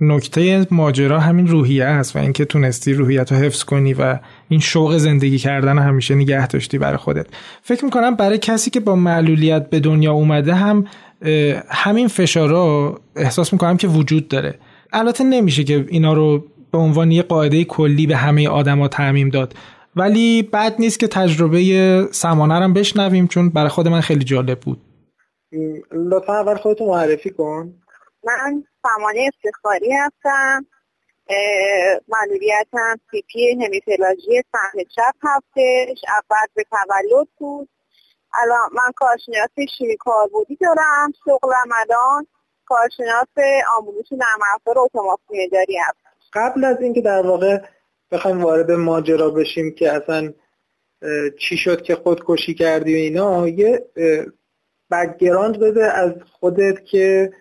نکته 0.00 0.66
ماجرا 0.70 1.20
همین 1.20 1.46
روحیه 1.46 1.84
است 1.84 2.16
و 2.16 2.18
اینکه 2.18 2.44
تونستی 2.44 2.92
روحیت 2.92 3.32
رو 3.32 3.38
حفظ 3.38 3.64
کنی 3.64 3.94
و 3.94 4.18
این 4.48 4.60
شوق 4.60 4.96
زندگی 4.96 5.38
کردن 5.38 5.78
همیشه 5.78 6.14
نگه 6.14 6.46
داشتی 6.46 6.78
برای 6.78 6.96
خودت. 6.96 7.26
فکر 7.62 7.84
می‌کنم 7.84 8.14
برای 8.14 8.38
کسی 8.38 8.70
که 8.70 8.80
با 8.80 8.96
معلولیت 8.96 9.70
به 9.70 9.80
دنیا 9.80 10.12
اومده 10.12 10.54
هم 10.54 10.86
همین 11.68 12.08
فشارا 12.08 12.98
احساس 13.16 13.52
می‌کنم 13.52 13.76
که 13.76 13.88
وجود 13.88 14.28
داره. 14.28 14.58
البته 14.92 15.24
نمیشه 15.24 15.64
که 15.64 15.86
اینا 15.88 16.12
رو 16.12 16.44
به 16.72 16.78
عنوان 16.78 17.10
یه 17.10 17.22
قاعده 17.22 17.64
کلی 17.64 18.06
به 18.06 18.16
همه 18.16 18.48
آدما 18.48 18.88
تعمیم 18.88 19.28
داد. 19.28 19.54
ولی 19.96 20.42
بد 20.42 20.74
نیست 20.78 21.00
که 21.00 21.08
تجربه 21.08 22.08
سمانه 22.12 22.54
هم 22.54 22.72
بشنویم 22.72 23.26
چون 23.26 23.48
برای 23.48 23.68
خود 23.68 23.88
من 23.88 24.00
خیلی 24.00 24.24
جالب 24.24 24.60
بود. 24.60 24.78
لطفا 25.92 26.32
اول 26.32 26.56
خودتو 26.56 26.86
معرفی 26.86 27.30
کن. 27.30 27.74
من 28.24 28.64
سمانه 28.82 29.30
استخباری 29.34 29.92
هستم. 29.92 30.66
معلولیتم 32.08 33.00
سی 33.10 33.22
پی 33.22 33.64
همیپلاژی 33.64 34.42
سهم 34.52 34.84
چپ 34.96 35.14
هستش. 35.22 36.04
اول 36.08 36.46
به 36.54 36.64
تولد 36.70 37.28
بود. 37.36 37.68
الان 38.34 38.70
من 38.72 38.92
کارشناس 38.96 39.50
شیمی 39.78 39.96
کاربردی 39.96 40.56
دارم. 40.60 41.12
شغلم 41.24 41.70
الان 41.76 42.26
کارشناس 42.64 43.28
آموزش 43.78 44.12
نرم 44.12 44.40
افزار 44.54 44.78
اتوماسیون 44.78 45.48
داری 45.52 45.76
هستم. 45.76 46.10
قبل 46.32 46.64
از 46.64 46.80
اینکه 46.80 47.00
در 47.00 47.26
واقع 47.26 47.58
بخوایم 48.10 48.44
وارد 48.44 48.70
ماجرا 48.70 49.30
بشیم 49.30 49.74
که 49.74 49.92
اصلا 49.92 50.32
چی 51.38 51.56
شد 51.56 51.82
که 51.82 51.94
خودکشی 51.94 52.54
کردی 52.54 52.94
و 52.94 52.96
اینا 52.96 53.48
یه 53.48 53.86
background 54.90 55.60
بده 55.60 55.84
از 55.84 56.12
خودت 56.40 56.84
که 56.84 57.32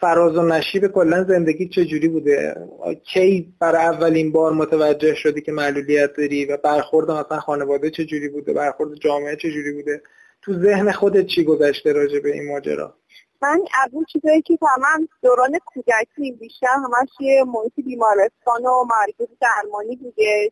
فراز 0.00 0.36
و 0.36 0.42
نشیب 0.42 0.86
کلا 0.86 1.24
زندگی 1.24 1.68
چجوری 1.68 2.08
بوده؟ 2.08 2.54
کی 3.12 3.54
برای 3.60 3.84
اولین 3.84 4.32
بار 4.32 4.52
متوجه 4.52 5.14
شدی 5.14 5.40
که 5.40 5.52
معلولیت 5.52 6.16
داری 6.16 6.44
و 6.44 6.56
برخورد 6.56 7.10
مثلا 7.10 7.40
خانواده 7.40 7.90
چجوری 7.90 8.28
بوده؟ 8.28 8.52
برخورد 8.52 8.94
جامعه 8.94 9.36
چجوری 9.36 9.72
بوده؟ 9.72 10.02
تو 10.42 10.52
ذهن 10.52 10.92
خودت 10.92 11.26
چی 11.26 11.44
گذشته 11.44 11.92
راجع 11.92 12.18
به 12.20 12.32
این 12.32 12.48
ماجرا؟ 12.52 12.94
من 13.42 13.60
از 13.84 13.90
اون 13.92 14.04
چیزایی 14.12 14.42
که 14.42 14.56
تمام 14.56 15.08
دوران 15.22 15.58
کودکی 15.66 16.32
بیشتر 16.32 16.66
همش 16.66 17.08
یه 17.20 17.44
محیط 17.44 17.72
بیمارستان 17.84 18.66
و 18.66 18.84
مرکز 18.84 19.34
درمانی 19.40 19.96
بوده 19.96 20.50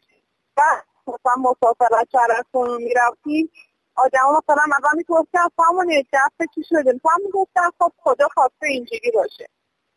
و 0.57 0.62
مثلا 1.07 1.50
مسافرت 1.50 2.09
شرف 2.12 2.47
می‌رفتیم. 2.78 3.50
آدم 3.97 4.21
مثلا 4.38 4.62
اول 4.79 4.97
می‌گفتن 4.97 5.38
همون 5.59 6.03
دفعه 6.12 6.47
چی 6.55 6.62
شده؟ 6.69 6.93
مثلا 6.93 7.25
می‌گفتن 7.25 7.71
خب 7.79 7.93
خدا 7.97 8.29
خواسته 8.35 8.67
اینجوری 8.67 9.11
باشه. 9.15 9.47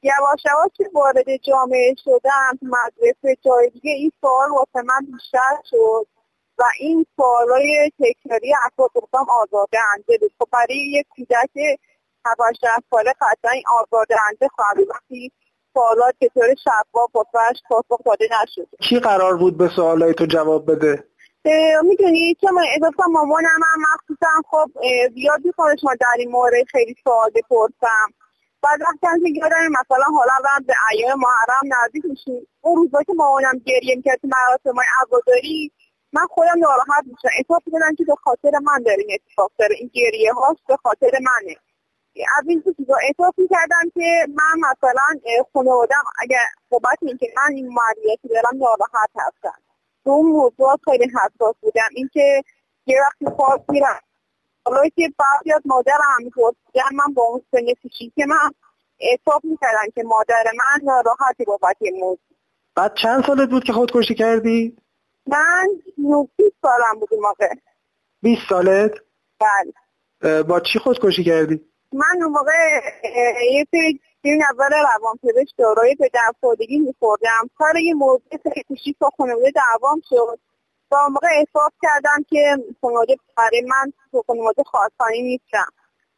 یواش 0.03 0.39
یواش 0.45 0.71
که 0.73 0.89
وارد 0.93 1.37
جامعه 1.37 1.95
شدم 2.03 2.59
مدرسه 2.61 3.35
جای 3.41 3.69
دیگه 3.69 3.91
این 3.91 4.11
سوال 4.21 4.49
واسه 4.49 4.87
من 4.87 5.11
بیشتر 5.11 5.57
شد 5.69 6.07
و 6.57 6.63
این 6.79 7.05
سوالای 7.15 7.91
تکراری 7.99 8.53
افراد 8.65 8.89
گفتم 8.95 9.25
آزادهنده 9.29 10.17
بود 10.19 10.31
خب 10.39 10.47
برای 10.51 10.77
یک 10.77 11.05
کودک 11.09 11.79
هفتاد 12.25 12.83
ساله 12.91 13.13
قطعا 13.21 13.51
این 13.51 13.63
آزادهنده 13.67 14.47
خواهد 14.55 14.89
وقتی 14.89 15.31
سوالات 15.73 16.15
که 16.19 16.29
طور 16.33 16.55
شفاف 16.55 17.15
واسهش 17.15 17.61
پاسخ 17.69 18.03
داده 18.05 18.27
نشد. 18.43 18.67
کی 18.89 18.99
قرار 18.99 19.37
بود 19.37 19.57
به 19.57 19.69
سوالای 19.75 20.13
تو 20.13 20.25
جواب 20.25 20.71
بده؟ 20.71 21.03
می‌دونی 21.83 22.35
که 22.39 22.51
من 22.51 22.63
اضافه 22.75 23.03
مامانم 23.09 23.59
هم 23.73 23.81
مخصوصا 23.93 24.27
خب 24.49 24.71
زیادی 25.13 25.51
خودش 25.55 25.83
ما 25.83 25.93
در 25.99 26.15
این 26.17 26.31
مورد 26.31 26.65
خیلی 26.71 26.95
سوال 27.03 27.29
بپرسم. 27.35 28.07
بعد 28.63 28.81
وقتی 28.81 29.33
که 29.33 29.39
یادم 29.39 29.67
مثلا 29.79 30.05
حالا 30.17 30.31
هم 30.55 30.63
به 30.63 30.73
ایام 30.91 31.19
محرم 31.19 31.61
نزدیک 31.73 32.05
میشیم 32.05 32.47
اون 32.61 32.75
روزا 32.75 33.03
که 33.03 33.13
مامانم 33.13 33.57
گریه 33.65 33.95
می‌کرد 33.95 34.19
مراسم 34.23 34.77
های 34.77 34.87
عزاداری 35.01 35.71
من 36.13 36.25
خودم 36.29 36.59
ناراحت 36.59 37.03
میشم 37.05 37.29
احساس 37.37 37.61
می‌کنم 37.65 37.95
که 37.97 38.03
به 38.03 38.15
خاطر 38.23 38.51
من 38.63 38.83
داره 38.85 38.97
این 39.07 39.17
اتفاق 39.21 39.51
داره. 39.59 39.75
این 39.79 39.91
گریه 39.93 40.33
هاش 40.33 40.57
به 40.67 40.77
خاطر 40.83 41.11
منه. 41.11 41.55
از 42.37 42.47
این 42.47 42.63
چیزا 42.77 42.95
احساس 43.07 43.33
می‌کردم 43.37 43.89
که 43.93 44.25
من 44.29 44.69
مثلا 44.69 45.33
خانوادم 45.53 46.03
اگر 46.21 46.45
بابت 46.69 46.97
اینکه 47.01 47.27
من 47.37 47.55
این 47.55 47.67
معلیتی 47.67 48.27
دارم 48.27 48.57
ناراحت 48.57 49.09
هستم. 49.15 49.68
تو 50.09 50.13
اون 50.13 50.31
موضوع 50.31 50.77
خیلی 50.85 51.11
حساس 51.11 51.55
بودم 51.61 51.89
اینکه 51.95 52.43
یه 52.85 52.97
وقتی 53.05 53.35
پاس 53.37 53.61
میرم 53.69 53.99
حالا 54.65 54.89
که 54.95 55.13
بعضی 55.19 55.53
از 55.53 55.61
مادر 55.65 55.97
هم 56.03 56.23
میپرسیدن 56.23 56.95
من 56.95 57.13
با 57.13 57.23
اون 57.23 57.41
سن 57.51 57.89
که 58.15 58.25
من 58.25 58.51
احساس 58.99 59.41
می‌کردم 59.43 59.91
که 59.95 60.03
مادر 60.03 60.43
من 60.45 60.85
ناراحتی 60.85 61.45
بابت 61.45 61.75
این 61.81 61.99
موضوع 61.99 62.35
بعد 62.75 62.93
چند 63.01 63.23
سالت 63.27 63.49
بود 63.49 63.63
که 63.63 63.73
خودکشی 63.73 64.15
کردی؟ 64.15 64.77
من 65.27 65.67
20 66.37 66.55
سالم 66.61 66.99
بود 66.99 67.09
موقع 67.21 67.53
20 68.21 68.41
سالت؟ 68.49 68.91
بله 69.39 70.43
با 70.43 70.59
چی 70.59 70.79
خودکشی 70.79 71.23
کردی؟ 71.23 71.68
من 71.93 72.23
اون 72.23 72.31
موقع 72.31 72.51
یه 73.53 73.65
سری 73.71 73.99
این 74.21 74.43
اول 74.51 74.69
روان 74.69 75.17
پزشک 75.23 75.57
دارای 75.57 75.95
به 75.95 76.09
درفادگی 76.13 76.79
میخوردم. 76.79 77.49
سر 77.59 77.79
یه 77.79 77.93
موضوع 77.93 78.21
کوشی 78.67 78.95
با 78.99 79.09
خانواده 79.17 79.51
دعوام 79.51 80.01
شد. 80.09 80.39
و 80.91 80.95
اون 80.95 81.13
موقع 81.13 81.27
احساس 81.27 81.71
کردم 81.81 82.23
که 82.29 82.55
خانواده 82.81 83.15
برای 83.37 83.61
من 83.61 83.91
خانواده 84.27 84.63
خواستانی 84.63 85.21
نیستم 85.21 85.71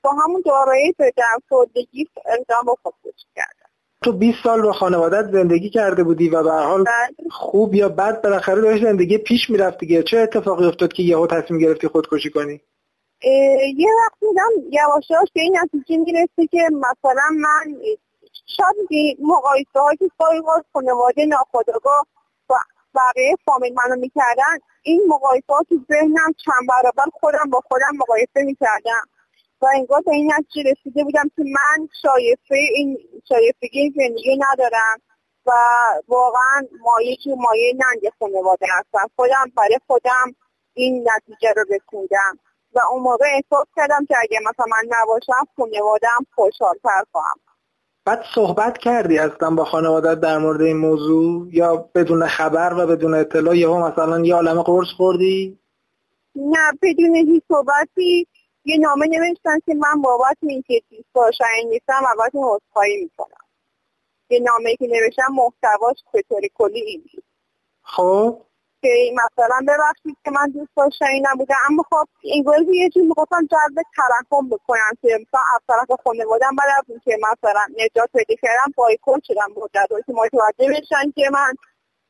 با 0.03 0.11
همون 0.11 0.43
دارایی 0.45 0.91
به 0.97 1.13
درفادگی 1.17 2.07
اقدام 2.25 2.65
با 2.65 2.77
خودکشی 2.83 3.27
کردم. 3.35 3.69
تو 4.03 4.11
20 4.11 4.37
سال 4.43 4.61
با 4.61 4.73
خانوادت 4.73 5.31
زندگی 5.31 5.69
کرده 5.69 6.03
بودی 6.03 6.29
و 6.29 6.43
به 6.43 6.51
حال 6.51 6.83
بله. 6.83 7.29
خوب 7.31 7.75
یا 7.75 7.89
بد 7.89 8.21
بالاخره 8.21 8.61
داشت 8.61 8.83
زندگی 8.83 9.17
پیش 9.17 9.49
می‌رفت 9.49 9.77
دیگه. 9.77 10.03
چه 10.03 10.17
اتفاقی 10.17 10.65
افتاد 10.65 10.93
که 10.93 11.03
یهو 11.03 11.27
تصمیم 11.27 11.59
گرفتی 11.59 11.87
خودکشی 11.87 12.29
کنی؟ 12.29 12.61
یه 13.77 13.89
وقت 13.97 14.17
میدم 14.21 14.49
یواشاش 14.71 15.27
به 15.35 15.41
این 15.41 15.57
نتیجه 15.63 15.97
می‌رسه 15.97 16.47
که 16.51 16.69
مثلا 16.71 17.29
من 17.31 17.81
شاید 18.57 19.17
مقایسه 19.19 19.79
های 19.79 19.97
که 19.97 20.09
سایی 20.17 20.41
خانواده 20.73 21.25
ناخداگاه 21.25 22.05
و 22.49 22.53
بقیه 22.95 23.35
فامیل 23.45 23.73
منو 23.73 23.99
می‌کردن 23.99 24.57
این 24.83 25.01
مقایسه 25.07 25.53
ها 25.53 25.63
تو 25.69 25.75
ذهنم 25.89 26.33
چند 26.45 26.67
برابر 26.69 27.03
خودم 27.13 27.49
با 27.51 27.61
خودم 27.69 27.97
مقایسه 27.97 28.43
می‌کردم. 28.45 29.03
و 29.61 29.67
انگار 29.75 30.01
به 30.01 30.11
این 30.11 30.33
نتیجه 30.33 30.71
رسیده 30.71 31.03
بودم 31.03 31.23
که 31.35 31.43
من 31.43 31.87
شایفه 32.01 32.55
این 32.75 32.97
شایستگی 33.29 33.93
زندگی 33.95 34.37
ندارم 34.37 35.01
و 35.45 35.51
واقعا 36.07 36.67
مایه 36.79 37.15
که 37.15 37.29
مایه 37.37 37.73
ننگ 37.73 38.13
خانواده 38.19 38.65
هستم. 38.79 39.09
خودم 39.15 39.51
برای 39.57 39.79
خودم 39.87 40.35
این 40.73 41.09
نتیجه 41.15 41.53
رو 41.55 41.63
رسوندم. 41.63 42.39
و 42.75 42.79
اون 42.91 43.03
موقع 43.03 43.25
احساس 43.25 43.67
کردم 43.75 44.05
که 44.05 44.15
اگه 44.21 44.39
مثلا 44.49 44.65
من 44.65 44.97
نباشم 45.01 45.47
خانوادم 45.57 46.25
خوشحالتر 46.35 47.03
خواهم. 47.11 47.39
بعد 48.05 48.23
صحبت 48.35 48.77
کردی 48.77 49.19
اصلا 49.19 49.55
با 49.55 49.65
خانوادت 49.65 50.19
در 50.19 50.37
مورد 50.37 50.61
این 50.61 50.77
موضوع؟ 50.77 51.47
یا 51.51 51.89
بدون 51.95 52.27
خبر 52.27 52.73
و 52.73 52.87
بدون 52.87 53.13
اطلاع؟ 53.13 53.57
یهو 53.57 53.87
مثلا 53.87 54.19
یه 54.19 54.35
عالم 54.35 54.61
قرص 54.61 54.87
خوردی؟ 54.97 55.59
نه 56.35 56.71
بدون 56.81 57.15
هیچ 57.15 57.43
صحبتی. 57.47 58.27
یه 58.65 58.77
نامه 58.77 59.07
نوشتن 59.07 59.59
که 59.65 59.73
من 59.73 60.01
بابت 60.01 60.37
اینکه 60.41 60.81
این 60.91 61.69
نیستم 61.69 62.01
بابت 62.17 62.31
عذرخواهی 62.35 63.03
می‌کنم. 63.03 63.45
یه 64.29 64.39
نامه 64.39 64.75
که 64.75 64.87
نوشتم 64.87 65.33
محتواش 65.33 65.97
به 66.13 66.21
طور 66.29 66.41
کلی 66.53 66.81
این 66.81 67.03
خب؟ 67.83 68.41
که 68.81 68.89
مثلا 69.13 69.59
ببخشید 69.67 70.17
که 70.25 70.31
من 70.31 70.47
دوست 70.51 70.71
داشتنی 70.77 71.21
نبودم. 71.31 71.55
اما 71.69 71.83
خب 71.89 72.07
انگار 72.35 72.57
یه 72.61 72.89
جور 72.89 73.03
می‌خواستم 73.03 73.47
جذب 73.51 73.81
ترحم 73.95 74.49
بکنم 74.49 74.91
که 75.01 75.07
مثلا 75.21 75.41
از 75.55 75.61
طرف 75.67 75.99
خانوادم 76.03 76.55
بعد 76.57 76.69
از 76.77 76.97
که 77.05 77.17
مثلا 77.31 77.65
نجات 77.79 78.09
پیدا 78.13 78.35
کردم 78.41 78.71
بایکوت 78.75 79.23
شدم 79.23 79.51
مدت 79.57 80.05
که 80.05 80.13
متوجه 80.13 80.69
بشن 80.69 81.11
که 81.15 81.29
من 81.33 81.53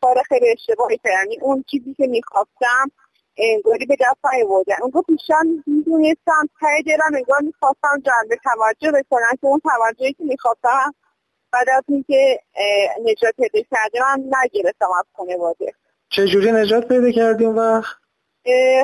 کار 0.02 0.24
خیلی 0.28 0.50
اشتباهی 0.52 0.98
کردم. 1.04 1.18
یعنی 1.18 1.40
اون 1.42 1.64
چیزی 1.72 1.94
که 1.94 2.08
می‌خواستم 2.08 2.92
انگاری 3.38 3.86
به 3.86 3.96
دست 4.02 4.34
نیاوردن. 4.34 4.76
اونگاه 4.82 5.04
بیشتر 5.08 5.42
می‌دونستم 5.68 6.50
ته 6.62 6.82
دلم 6.86 7.16
انگار 7.16 7.40
می‌خواستم 7.42 8.02
جلب 8.06 8.40
توجه 8.44 8.92
بکنم 8.92 9.32
که 9.42 9.48
اون 9.48 9.60
توجهی 9.60 10.14
که 10.14 10.24
می‌خواستم 10.24 10.94
بعد 11.54 11.70
از 11.70 11.84
اینکه 11.88 12.40
نجات 13.06 13.36
پیدا 13.38 13.60
کردم 13.72 14.24
نگرفتم 14.42 14.92
از 15.00 15.06
خانواده. 15.16 15.74
چجوری 16.12 16.52
نجات 16.52 16.88
پیدا 16.88 17.12
کردی 17.12 17.46
اون 17.46 17.56
وقت؟ 17.56 17.96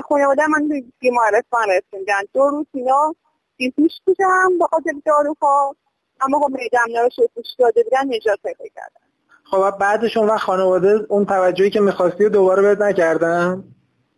خانواده 0.10 0.48
من 0.48 0.70
بیمارستان 1.00 1.70
رسوندن 1.70 2.22
دو 2.34 2.50
روز 2.50 2.66
اینا 2.74 3.16
بیهوش 3.58 3.92
بودم 4.06 4.58
با 4.60 4.68
خاطر 4.68 4.92
داروها. 5.06 5.76
اما 6.22 6.40
خب 6.40 6.50
میدم 6.50 7.02
رو 7.04 7.10
شکوش 7.10 7.46
داده 7.60 7.84
بودن 7.84 8.16
نجات 8.16 8.40
پیدا 8.44 8.66
کردن. 8.76 9.08
خب 9.44 9.78
بعدش 9.80 10.18
اون 10.18 10.30
وقت 10.30 10.40
خانواده 10.40 11.06
اون 11.10 11.26
توجهی 11.26 11.70
که 11.70 11.80
می‌خواستی 11.80 12.30
دوباره 12.30 12.62
بهت 12.62 12.82
نکردن؟ 12.82 13.64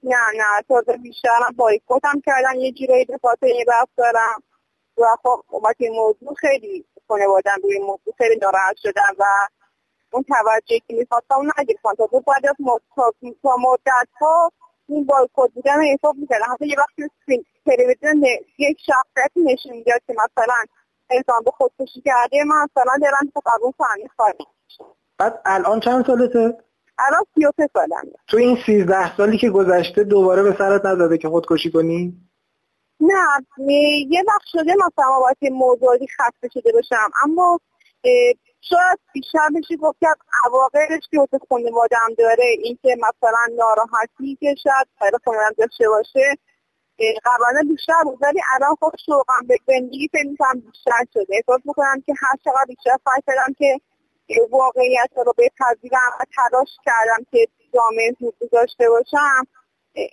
نه 0.03 0.15
نه 0.37 0.61
تازه 0.67 0.97
بیشترم 0.97 1.55
بایکوتم 1.55 2.21
کردن. 2.25 2.59
یه 2.59 2.71
جورایی 2.71 3.05
به 3.05 3.19
خاطر 3.21 3.45
این 3.45 3.65
دارم 3.97 4.43
و 4.97 5.03
خب 5.23 5.43
اومد 5.49 5.75
این 5.77 5.93
موضوع 5.93 6.33
خیلی 6.33 6.85
خانوادم 7.07 7.57
روی 7.63 7.79
موضوع 7.79 8.13
خیلی 8.17 8.39
ناراحت 8.41 8.77
شدن 8.77 9.15
و 9.19 9.25
اون 10.11 10.23
توجهی 10.23 10.79
که 10.87 10.93
می‌خواستم 10.93 11.35
نگرفتن 11.59 11.93
تا 11.97 12.07
بعد 12.27 12.45
از 12.45 12.55
مدت 13.43 14.09
ها 14.21 14.51
این 14.87 15.05
بایکوت 15.05 15.51
بودن 15.53 15.83
حساب 15.83 16.15
می‌کردن 16.15 16.45
حتی 16.45 16.67
یه 16.67 16.75
وقتی 16.77 17.09
تلویزیون 17.65 18.23
یک 18.57 18.77
شخصیت 18.85 19.31
نشون 19.35 19.77
می‌داد 19.77 20.01
که 20.07 20.13
مثلا 20.13 20.55
انسان 21.09 21.43
به 21.45 21.51
خودکشی 21.51 22.01
کرده 22.01 22.43
من 22.43 22.55
مثلا 22.63 22.97
دارم 23.01 23.31
تا 23.33 23.41
قبول 23.45 23.71
فهمی 23.77 24.09
خواهیم 24.15 24.47
بعد 25.17 25.41
الان 25.45 25.79
چند 25.79 26.05
سالته؟ 26.05 26.57
الان 26.99 27.25
سی 27.35 27.45
و 27.45 27.51
سالم 27.73 28.11
تو 28.27 28.37
این 28.37 28.57
سیزده 28.65 29.17
سالی 29.17 29.37
که 29.37 29.49
گذشته 29.49 30.03
دوباره 30.03 30.43
به 30.43 30.55
سرت 30.57 30.85
نزده 30.85 31.17
که 31.17 31.29
خودکشی 31.29 31.71
کنی؟ 31.71 32.13
نه 32.99 33.15
یه 34.09 34.23
وقت 34.27 34.45
شده 34.45 34.73
مثلا 34.75 35.19
باید 35.19 35.53
موضوعی 35.53 36.07
خسته 36.07 36.49
شده 36.53 36.71
باشم. 36.71 37.11
اما 37.23 37.59
شاید 38.61 38.99
بیشتر 39.13 39.49
بشه 39.55 39.75
گفت 39.77 39.99
که 39.99 40.07
عواقبش 40.45 41.03
که 41.11 41.17
خونه 41.17 41.39
خانوادم 41.49 42.13
داره 42.17 42.45
اینکه 42.63 42.95
مثلا 42.97 43.55
ناراحتی 43.57 44.37
که 44.39 44.55
شاید 44.63 44.87
خیلی 44.99 45.17
خانوادم 45.25 45.55
داشته 45.57 45.89
باشه 45.89 46.37
قبلا 47.25 47.69
بیشتر 47.69 48.03
بود. 48.03 48.17
ولی 48.21 48.41
الان 48.53 48.75
خب 48.79 48.91
شوقم 49.05 49.47
به 49.47 49.57
زندگی 49.67 50.07
فکر 50.11 50.27
می‌کنم 50.27 50.59
بیشتر 50.59 51.05
شده. 51.13 51.35
احساس 51.35 51.61
می‌کنم 51.65 52.01
که 52.05 52.13
هر 52.21 52.35
چقدر 52.43 52.65
بیشتر 52.67 52.97
سعی 53.05 53.21
کردم 53.27 53.53
که 53.57 53.79
واقعیت 54.49 55.09
رو 55.15 55.33
بپذیرم 55.37 56.11
و 56.19 56.25
تلاش 56.35 56.69
کردم 56.85 57.25
که 57.31 57.47
جامعه 57.73 58.11
حضور 58.21 58.49
داشته 58.51 58.89
باشم 58.89 59.47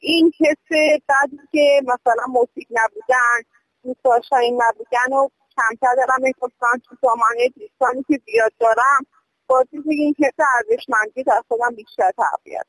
این 0.00 0.32
حس 0.40 0.68
بعدی 1.08 1.40
که 1.52 1.80
مثلا 1.82 2.26
موسیق 2.28 2.66
نبودن 2.70 3.42
دوست 3.84 4.32
این 4.32 4.62
نبودن 4.62 5.16
و 5.16 5.28
کمتر 5.56 5.94
دارم 5.96 6.22
می‌خواستم 6.22 6.80
تو 6.88 6.96
جامعه 7.02 7.48
دوستانی 7.56 8.04
که 8.08 8.20
زیاد 8.26 8.52
دارم 8.60 9.06
بازی 9.46 9.82
که 9.82 9.90
این 9.90 10.14
حس 10.18 10.34
ارزشمندی 10.56 11.22
در 11.22 11.42
خودم 11.48 11.74
بیشتر 11.74 12.10
تقویت 12.16 12.66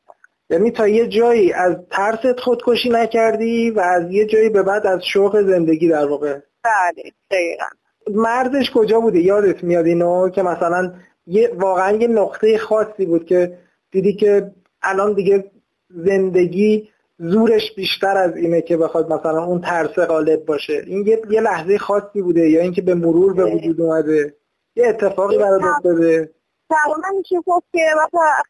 یعنی 0.49 0.71
تا 0.71 0.87
یه 0.87 1.07
جایی 1.07 1.53
از 1.53 1.75
ترست 1.91 2.39
خودکشی 2.39 2.89
نکردی 2.89 3.71
و 3.71 3.79
از 3.79 4.11
یه 4.11 4.25
جایی 4.25 4.49
به 4.49 4.63
بعد 4.63 4.87
از 4.87 5.01
شوق 5.13 5.41
زندگی 5.41 5.89
در 5.89 6.05
واقع؟ 6.05 6.39
بله 6.63 7.11
دقیقا. 7.31 7.65
مرزش 8.11 8.71
کجا 8.73 8.99
بوده؟ 8.99 9.19
یادت 9.19 9.63
میاد 9.63 9.85
اینو 9.85 10.29
که 10.29 10.41
مثلا 10.41 10.93
یه 11.27 11.51
واقعا 11.55 11.91
یه 11.91 12.07
نقطه 12.07 12.57
خاصی 12.57 13.05
بود 13.05 13.25
که 13.25 13.57
دیدی 13.91 14.13
که 14.13 14.51
الان 14.81 15.13
دیگه 15.13 15.51
زندگی 15.89 16.89
زورش 17.19 17.75
بیشتر 17.75 18.17
از 18.17 18.35
اینه 18.35 18.61
که 18.61 18.77
بخواد 18.77 19.13
مثلا 19.13 19.43
اون 19.43 19.61
ترس 19.61 19.99
غالب 19.99 20.45
باشه. 20.45 20.83
این 20.87 21.07
یه, 21.07 21.21
یه 21.29 21.41
لحظه 21.41 21.77
خاصی 21.77 22.21
بوده 22.21 22.49
یا 22.49 22.61
اینکه 22.61 22.81
به 22.81 22.95
مرور 22.95 23.33
به 23.33 23.45
وجود 23.45 23.81
اومده. 23.81 24.35
یه 24.75 24.87
اتفاقی 24.87 25.37
برات 25.37 25.61
افتاده. 25.63 26.31
تقریبا 26.69 27.17
میشه 27.17 27.35
گفت 27.45 27.67
که 27.71 27.81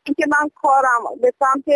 اینکه 0.05 0.25
من 0.27 0.49
کارم 0.55 1.01
به 1.21 1.33
سمت 1.39 1.75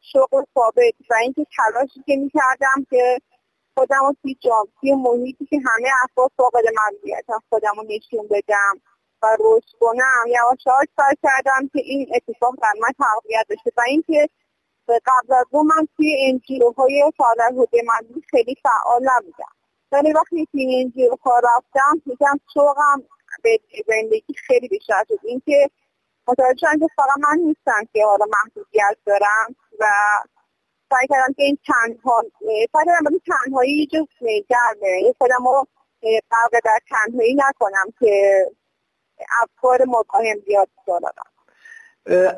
شغل 0.00 0.42
ثابت 0.54 0.94
و 1.10 1.14
اینکه 1.14 1.46
تلاشی 1.56 2.02
که 2.06 2.16
می‌کردم 2.16 2.86
که 2.90 3.18
خودم 3.78 4.00
رو 4.00 4.14
توی 4.22 4.36
جامعه 4.40 4.96
محیطی 4.96 5.46
که 5.46 5.56
همه 5.56 5.88
افراد 6.04 6.30
فاقد 6.36 6.64
ممنوعیتم 6.66 7.40
خودم 7.48 7.72
رو 7.76 7.82
نشون 7.82 8.28
بدم 8.30 8.74
و 9.22 9.26
رشد 9.40 9.78
کنم 9.80 10.26
یواش 10.26 10.58
یواش 10.66 10.88
سعی 10.96 11.16
کردم 11.22 11.68
که 11.72 11.80
این 11.84 12.06
اتفاق 12.14 12.54
در 12.62 12.72
من 12.82 12.92
تقویت 12.98 13.46
بشه. 13.50 13.70
و 13.76 13.80
اینکه 13.88 14.28
قبل 14.88 15.34
از 15.34 15.46
اون 15.50 15.66
من 15.66 15.88
توی 15.96 16.16
انجیرو 16.28 16.74
های 16.78 17.12
سالر 17.18 17.50
حوزه 17.50 17.82
من 17.86 18.22
خیلی 18.30 18.56
فعال 18.62 19.02
نبودم. 19.02 19.52
ولی 19.92 20.12
وقتی 20.12 20.48
توی 20.52 20.82
انجیرو 20.82 21.18
ها 21.22 21.38
رفتم 21.38 22.02
میگم 22.06 22.40
شوقم 22.54 23.02
به 23.42 23.60
زندگی 23.86 24.34
خیلی 24.46 24.68
بیشتر 24.68 25.04
شد. 25.08 25.18
اینکه 25.24 25.70
متوجه 26.28 26.78
که 26.78 26.86
فقط 26.96 27.18
من 27.18 27.38
نیستم 27.38 27.88
که 27.92 28.04
حالا 28.04 28.26
محدودیت 28.32 28.96
دارم 29.06 29.56
و 29.80 29.86
سعی 30.90 31.06
کردم 31.08 31.32
که 31.36 31.42
این 31.42 31.58
تنها 31.66 32.22
سعی 32.72 32.84
کردم 32.86 33.10
این 33.10 33.20
تنهایی 33.26 33.86
جو 33.86 34.06
گرمه 34.48 35.14
خودم 35.18 35.44
رو 35.44 35.66
غرق 36.30 36.60
در 36.64 36.78
تنهایی 36.90 37.34
نکنم 37.34 37.84
که 38.00 38.44
افکار 39.42 39.84
مزاحم 39.84 40.40
زیاد 40.46 40.68
دارم. 40.86 41.33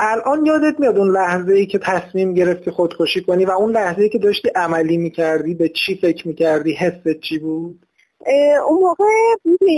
الان 0.01 0.47
یادت 0.47 0.81
میاد 0.81 0.99
اون 0.99 1.11
لحظه 1.11 1.53
ای 1.53 1.67
که 1.67 1.79
تصمیم 1.79 2.35
گرفتی 2.35 2.71
خودکشی 2.71 3.23
کنی 3.23 3.45
و 3.45 3.51
اون 3.51 3.73
لحظه 3.73 4.03
ای 4.03 4.09
که 4.09 4.19
داشتی 4.19 4.49
عملی 4.49 4.97
می‌کردی 4.97 5.55
به 5.55 5.69
چی 5.69 5.99
فکر 6.03 6.29
می‌کردی؟ 6.29 6.73
حست 6.75 7.21
چی 7.21 7.39
بود؟ 7.39 7.87
اون 8.67 8.79
موقع 8.83 9.05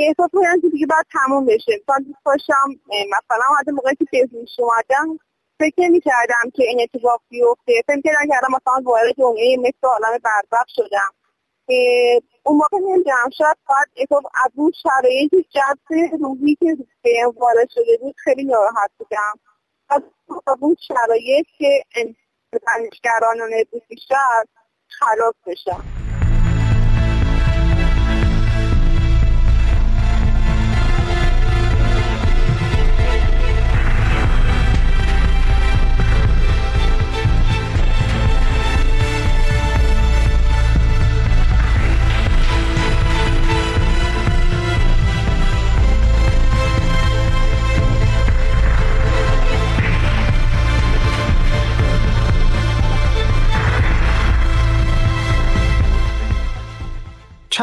احساس 0.09 0.31
کنم 0.33 0.61
که 0.61 0.69
دیگه 0.69 0.87
باید 0.87 1.07
تموم 1.13 1.47
بشه. 1.47 1.73
مثلا 1.83 2.05
دوست 2.07 2.19
داشتم 2.27 2.69
مثلا 2.89 3.55
حتی 3.61 3.71
موقعی 3.71 3.95
که 3.95 4.05
بهزیش 4.13 4.51
اومدم 4.59 5.19
فکر 5.59 5.89
می‌کردم 5.89 6.51
که 6.55 6.63
این 6.63 6.81
اتفاق 6.81 7.21
بیفته. 7.29 7.73
فکر 7.87 8.01
کردم 8.05 8.27
که 8.27 8.35
الان 8.37 8.61
مثلا 8.61 8.83
وارد 8.85 9.15
جمعه 9.19 9.57
مثل 9.57 9.83
عالم 9.83 10.19
برزخ 10.25 10.67
شدم. 10.69 11.13
اون 12.43 12.57
موقع 12.57 12.79
نمی‌دونم 12.79 13.31
شاید 13.39 13.57
باید 13.69 14.09
از 14.45 14.51
اون 14.55 14.73
شرایط 14.83 15.35
جذب 15.35 16.21
روحی 16.21 16.55
که 16.61 16.77
به 17.03 17.11
وارد 17.37 17.69
شده 17.75 17.99
بود 18.01 18.15
خیلی 18.25 18.45
ناراحت 18.45 18.91
بودم. 18.99 19.48
اون 20.61 20.77
شرایط 20.89 21.47
که 21.59 21.85
دانشگران 22.53 23.41
بیشتر 23.89 24.45
خلاص 24.89 25.35
بشم 25.47 25.98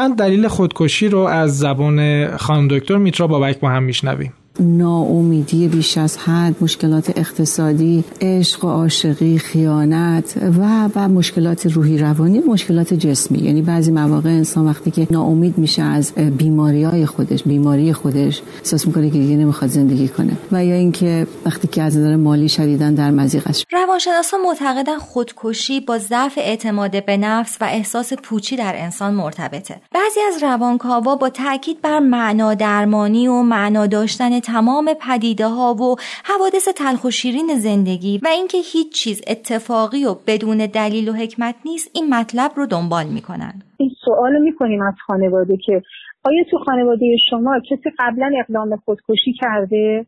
چند 0.06 0.18
دلیل 0.18 0.48
خودکشی 0.48 1.08
رو 1.08 1.18
از 1.18 1.58
زبان 1.58 2.28
خانم 2.36 2.68
دکتر 2.68 2.96
میترا 2.96 3.26
بابک 3.26 3.60
با 3.60 3.68
هم 3.68 3.82
میشنویم. 3.82 4.32
ناامیدی 4.60 5.68
بیش 5.68 5.98
از 5.98 6.16
حد 6.18 6.54
مشکلات 6.60 7.18
اقتصادی 7.18 8.04
عشق 8.20 8.64
و 8.64 8.68
عاشقی 8.68 9.38
خیانت 9.38 10.36
و 10.58 10.88
و 10.94 11.08
مشکلات 11.08 11.66
روحی 11.66 11.98
روانی 11.98 12.38
مشکلات 12.38 12.94
جسمی. 12.94 13.38
یعنی 13.38 13.62
بعضی 13.62 13.92
مواقع 13.92 14.30
انسان 14.30 14.66
وقتی 14.66 14.90
که 14.90 15.06
ناامید 15.10 15.58
میشه 15.58 15.82
از 15.82 16.12
بیماری 16.14 16.82
های 16.82 17.06
خودش 17.06 17.42
بیماری 17.42 17.92
خودش 17.92 18.42
احساس 18.58 18.86
می‌کنه 18.86 19.10
که 19.10 19.18
دیگه 19.18 19.36
نمی‌خواد 19.36 19.70
زندگی 19.70 20.08
کنه. 20.08 20.32
و 20.52 20.64
یا 20.64 20.74
اینکه 20.74 21.26
وقتی 21.46 21.68
که 21.68 21.82
از 21.82 21.96
نظر 21.96 22.16
مالی 22.16 22.48
شدیدن 22.48 22.94
در 22.94 23.10
مزیق 23.10 23.48
است 23.48 23.64
روانشناسان 23.72 24.40
معتقدن 24.40 24.98
خودکشی 24.98 25.80
با 25.80 25.98
ضعف 25.98 26.38
اعتماد 26.38 27.04
به 27.04 27.16
نفس 27.16 27.56
و 27.60 27.64
احساس 27.64 28.12
پوچی 28.12 28.56
در 28.56 28.74
انسان 28.76 29.14
مرتبطه. 29.14 29.80
بعضی 29.94 30.20
از 30.28 30.42
روانکاوا 30.42 31.16
با 31.16 31.28
تاکید 31.30 31.82
بر 31.82 31.98
معنا 31.98 32.54
درمانی 32.54 33.28
و 33.28 33.42
معنا 33.42 33.86
داشتن 33.86 34.40
تمام 34.46 34.86
پدیده 35.06 35.46
ها 35.46 35.74
و 35.74 35.96
حوادث 36.24 36.68
تلخ 36.68 37.04
و 37.04 37.10
شیرین 37.10 37.48
زندگی 37.54 38.20
و 38.24 38.28
اینکه 38.28 38.58
هیچ 38.72 38.92
چیز 38.92 39.22
اتفاقی 39.26 40.04
و 40.04 40.14
بدون 40.26 40.58
دلیل 40.74 41.08
و 41.08 41.12
حکمت 41.12 41.54
نیست 41.64 41.90
این 41.94 42.14
مطلب 42.14 42.50
رو 42.56 42.66
دنبال 42.66 43.06
می‌کنن. 43.06 43.54
این 43.76 43.90
سوال 44.04 44.42
می‌کنیم 44.42 44.82
از 44.82 44.94
خانواده 45.06 45.56
که 45.56 45.82
آیا 46.24 46.44
تو 46.50 46.58
خانواده 46.58 47.16
شما 47.30 47.60
کسی 47.70 47.90
قبلا 47.98 48.30
اقدام 48.40 48.76
خودکشی 48.76 49.32
کرده؟ 49.40 50.06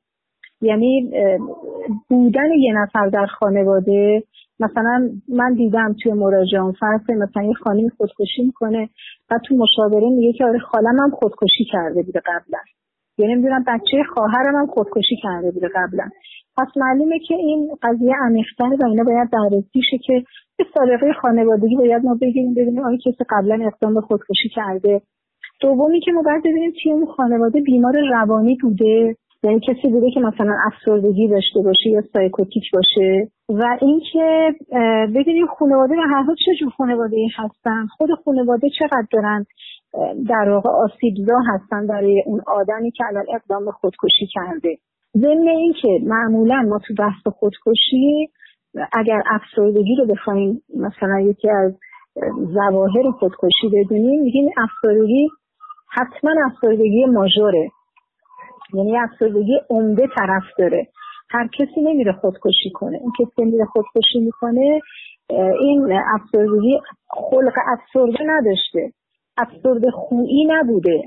یعنی 0.61 1.11
بودن 2.09 2.53
یه 2.59 2.73
نفر 2.73 3.09
در 3.09 3.27
خانواده 3.27 4.23
مثلا 4.61 5.11
من 5.29 5.55
دیدم 5.55 5.97
توی 6.03 6.13
مراجعان 6.13 6.73
فرض 6.73 7.01
مثلا 7.01 7.43
یه 7.43 7.55
خانمی 7.65 7.91
خودکشی 7.91 8.43
می‌کنه 8.47 8.89
و 9.31 9.39
تو 9.47 9.55
مشاوره 9.55 10.09
میگه 10.09 10.33
که 10.39 10.45
آره 10.45 10.59
خالم 10.59 11.01
هم 11.01 11.11
خودکشی 11.11 11.65
کرده 11.73 12.03
بوده 12.03 12.21
قبلا. 12.27 12.59
یا 13.19 13.27
نمی‌دونم 13.27 13.65
بچه 13.67 14.03
خواهرم 14.15 14.57
هم 14.57 14.67
خودکشی 14.67 15.17
کرده 15.23 15.51
بوده 15.51 15.69
قبلا. 15.69 16.09
پس 16.59 16.67
معلومه 16.77 17.19
که 17.19 17.35
این 17.35 17.71
قضیه 17.83 18.15
عمیق‌تره 18.27 18.77
و 18.81 18.87
اینا 18.87 19.05
باید 19.05 19.31
بررسی 19.31 19.81
شه 19.91 19.99
که 19.99 20.23
به 20.59 20.65
سابقه 20.75 21.13
خانوادگی 21.13 21.77
باید 21.77 22.05
ما 22.05 22.15
بگیریم 22.23 22.55
ببینیم 22.55 22.85
آیا 22.85 22.97
کسی 22.97 23.25
قبلا 23.31 23.67
اقدام 23.67 23.95
به 23.95 24.01
خودکشی 24.01 24.49
کرده. 24.55 25.01
دومی 25.61 26.01
که 26.01 26.13
ما 26.13 26.23
باید 26.23 26.43
ببینیم 26.45 26.73
توی 26.83 26.93
اون 26.93 27.07
خانواده 27.07 27.61
بیمار 27.61 27.95
روانی 28.11 28.57
بوده. 28.63 29.17
یعنی 29.43 29.61
کسی 29.61 29.89
بوده 29.89 30.11
که 30.15 30.21
مثلا 30.21 30.57
افسردگی 30.67 31.29
داشته 31.29 31.61
باشه 31.65 31.91
یا 31.91 32.03
سایکوتیک 32.13 32.65
باشه. 32.73 33.29
و 33.49 33.79
اینکه 33.81 34.55
ببینیم 35.15 35.47
خانواده 35.47 35.95
و 35.95 36.01
هر 36.01 36.23
حال 36.23 36.37
چه 36.47 36.53
جور 36.61 36.71
خانواده 36.71 37.17
هستن 37.37 37.87
خود 37.87 38.11
خانواده 38.25 38.69
چقدر 38.79 39.07
دارن 39.13 39.45
در 40.29 40.51
واقع 40.51 40.71
آسیبزا 40.71 41.39
هستن 41.55 41.87
برای 41.87 42.23
اون 42.27 42.41
آدمی 42.47 42.91
که 42.91 43.05
الان 43.09 43.25
اقدام 43.35 43.65
به 43.65 43.73
خودکشی 43.73 44.27
کرده. 44.35 44.77
ضمن 45.17 45.49
اینکه 45.49 45.89
معمولا 46.03 46.63
ما 46.69 46.79
تو 46.79 46.95
بحث 46.99 47.27
خودکشی 47.27 48.29
اگر 48.93 49.23
افسردگی 49.27 49.97
رو 49.99 50.07
بخوایم 50.07 50.63
مثلا 50.77 51.21
یکی 51.21 51.51
از 51.51 51.75
ظواهر 52.55 53.11
خودکشی 53.19 53.69
بدونیم 53.73 54.23
میگیم 54.23 54.51
افسردگی 54.59 55.29
حتما 55.93 56.31
افسردگی 56.47 57.07
ماژوره. 57.07 57.69
یعنی 58.75 58.99
افسردگی 58.99 59.61
عمده 59.71 60.07
طرف 60.19 60.43
داره. 60.59 60.87
هر 61.31 61.49
کسی 61.59 61.81
نمیره 61.81 62.13
خودکشی 62.13 62.71
کنه. 62.75 62.99
اون 63.01 63.13
کسی 63.19 63.43
نمیره 63.43 63.65
خودکشی 63.65 64.21
می‌کنه 64.21 64.81
این 65.61 65.99
افسردگی 66.15 66.81
خلق 67.09 67.55
افسرده 67.73 68.25
نداشته. 68.27 68.93
افسرده 69.39 69.91
خویی 69.91 70.47
نبوده. 70.49 71.03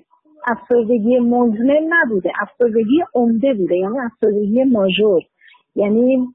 افسردگی 0.47 1.19
مزمن 1.19 1.81
نبوده. 1.89 2.31
افسردگی 2.41 3.03
عمده 3.15 3.53
بوده. 3.53 3.77
یعنی 3.77 3.99
افسردگی 3.99 4.63
ماژور. 4.63 5.21
یعنی 5.75 6.27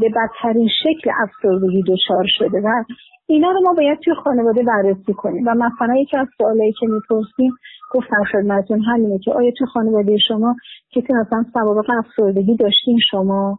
به 0.00 0.08
بدترین 0.08 0.68
شکل 0.82 1.10
افسردگی 1.22 1.82
دچار 1.82 2.24
شده. 2.38 2.60
و 2.60 2.84
اینا 3.26 3.50
رو 3.50 3.60
ما 3.64 3.74
باید 3.74 3.98
توی 3.98 4.14
خانواده 4.14 4.62
بررسی 4.62 5.12
کنیم. 5.12 5.44
و 5.46 5.54
مثلا 5.54 5.96
یکی 5.96 6.16
از 6.16 6.26
سوالایی 6.38 6.72
که 6.80 6.86
می‌پرسیم 6.86 7.52
گفتم 7.94 8.24
خدمتتون 8.32 8.80
همینه 8.80 9.18
که 9.18 9.32
آیا 9.32 9.50
تو 9.58 9.66
خانواده 9.66 10.18
شما 10.28 10.54
کسی 10.94 11.12
مثلا 11.12 11.44
سوابق 11.52 11.90
افسردگی 11.98 12.56
داشتین 12.56 12.98
شما؟ 13.10 13.58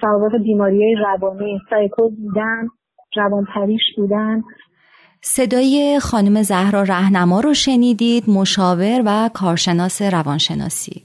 سوابق 0.00 0.42
بیماری 0.42 0.94
روانی؟ 0.94 1.58
سایکوز 1.70 2.12
بودن 2.24 2.68
روانپریش 3.16 3.82
بودن. 3.96 4.42
صدای 5.20 5.98
خانم 6.02 6.42
زهرا 6.42 6.82
رهنما 6.82 7.40
رو 7.40 7.54
شنیدید 7.54 8.24
مشاور 8.30 9.02
و 9.06 9.30
کارشناس 9.34 10.02
روانشناسی. 10.02 11.02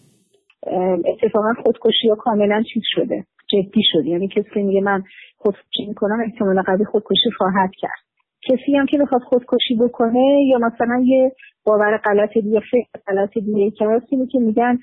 اتفاقا 1.06 1.54
خودکشی 1.64 2.10
ها 2.10 2.16
کاملا 2.16 2.64
چیز 2.74 2.84
شده 2.96 3.26
جدی 3.48 3.82
شده. 3.92 4.10
یعنی 4.10 4.28
کسی 4.28 4.62
میگه 4.62 4.82
من 4.82 5.04
خودکشی 5.38 5.86
می‌کنم 5.88 6.20
احتمال 6.26 6.62
قوی 6.62 6.86
خودکشی 6.86 7.32
خواهد 7.38 7.72
کرد. 7.78 8.04
کسی 8.50 8.76
هم 8.76 8.86
که 8.86 8.98
بخواد 8.98 9.22
خودکشی 9.22 9.76
بکنه 9.76 10.44
یا 10.50 10.58
مثلا 10.58 11.04
یه 11.06 11.32
باور 11.64 11.98
غلط 11.98 12.34
دیگه 12.34 12.60
فکر 12.72 12.88
غلط 13.08 13.34
دیگه 13.34 13.72
که 13.72 13.86
که 14.32 14.40
میگن 14.40 14.80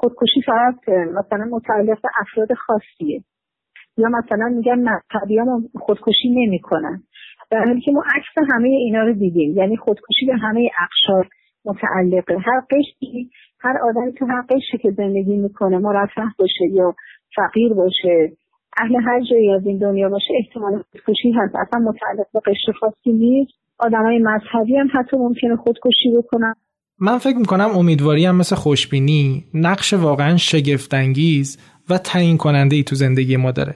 خودکشی 0.00 0.42
فقط 0.46 0.88
مثلا 0.88 1.44
متعلق 1.50 1.98
افراد 2.20 2.48
خاصیه. 2.66 3.24
یا 3.96 4.08
مثلا 4.08 4.48
میگن 4.48 4.78
نه 4.78 5.02
هم 5.40 5.68
خودکشی 5.80 6.30
نمی‌کنن. 6.30 7.02
در 7.52 7.64
حالی 7.64 7.80
که 7.80 7.90
ما 7.90 8.02
عکس 8.16 8.50
همه 8.52 8.68
اینا 8.68 9.02
رو 9.02 9.12
دیدیم. 9.12 9.56
یعنی 9.56 9.76
خودکشی 9.76 10.26
به 10.26 10.36
همه 10.36 10.70
اقشار 10.82 11.28
متعلقه. 11.64 12.36
هر 12.46 12.60
قشری 12.70 13.30
هر 13.60 13.78
آدمی 13.88 14.12
تو 14.12 14.26
هر 14.26 14.42
قشری 14.42 14.78
که 14.82 14.90
زندگی 14.90 15.36
می‌کنه 15.36 15.78
مرفه 15.78 16.22
باشه 16.38 16.64
یا 16.72 16.94
فقیر 17.36 17.72
باشه 17.74 18.32
اهل 18.76 18.96
هر 19.04 19.20
جایی 19.30 19.52
از 19.52 19.66
این 19.66 19.78
دنیا 19.78 20.08
باشه 20.08 20.34
احتمال 20.38 20.82
خودکشی 20.92 21.32
هست. 21.32 21.54
اصلا 21.56 21.80
متعلق 21.80 22.26
به 22.32 22.40
قشر 22.40 22.72
خاصی 22.80 23.12
نیست. 23.12 23.52
های 23.80 24.18
مذهبی 24.18 24.76
هم 24.76 24.88
حتی 24.94 25.16
ممکنه 25.16 25.56
خودکشی 25.56 26.12
بکنن. 26.18 26.54
من 27.00 27.18
فکر 27.18 27.36
می‌کنم 27.36 27.70
امیدواری 27.76 28.24
هم 28.24 28.36
مثل 28.36 28.56
خوشبینی 28.56 29.44
نقش 29.54 29.94
واقعا 29.94 30.36
شگفتانگیز 30.36 31.58
و 31.90 31.98
تعیین 31.98 32.36
کننده 32.36 32.76
ای 32.76 32.82
تو 32.82 32.94
زندگی 32.94 33.36
ما 33.36 33.50
داره. 33.50 33.74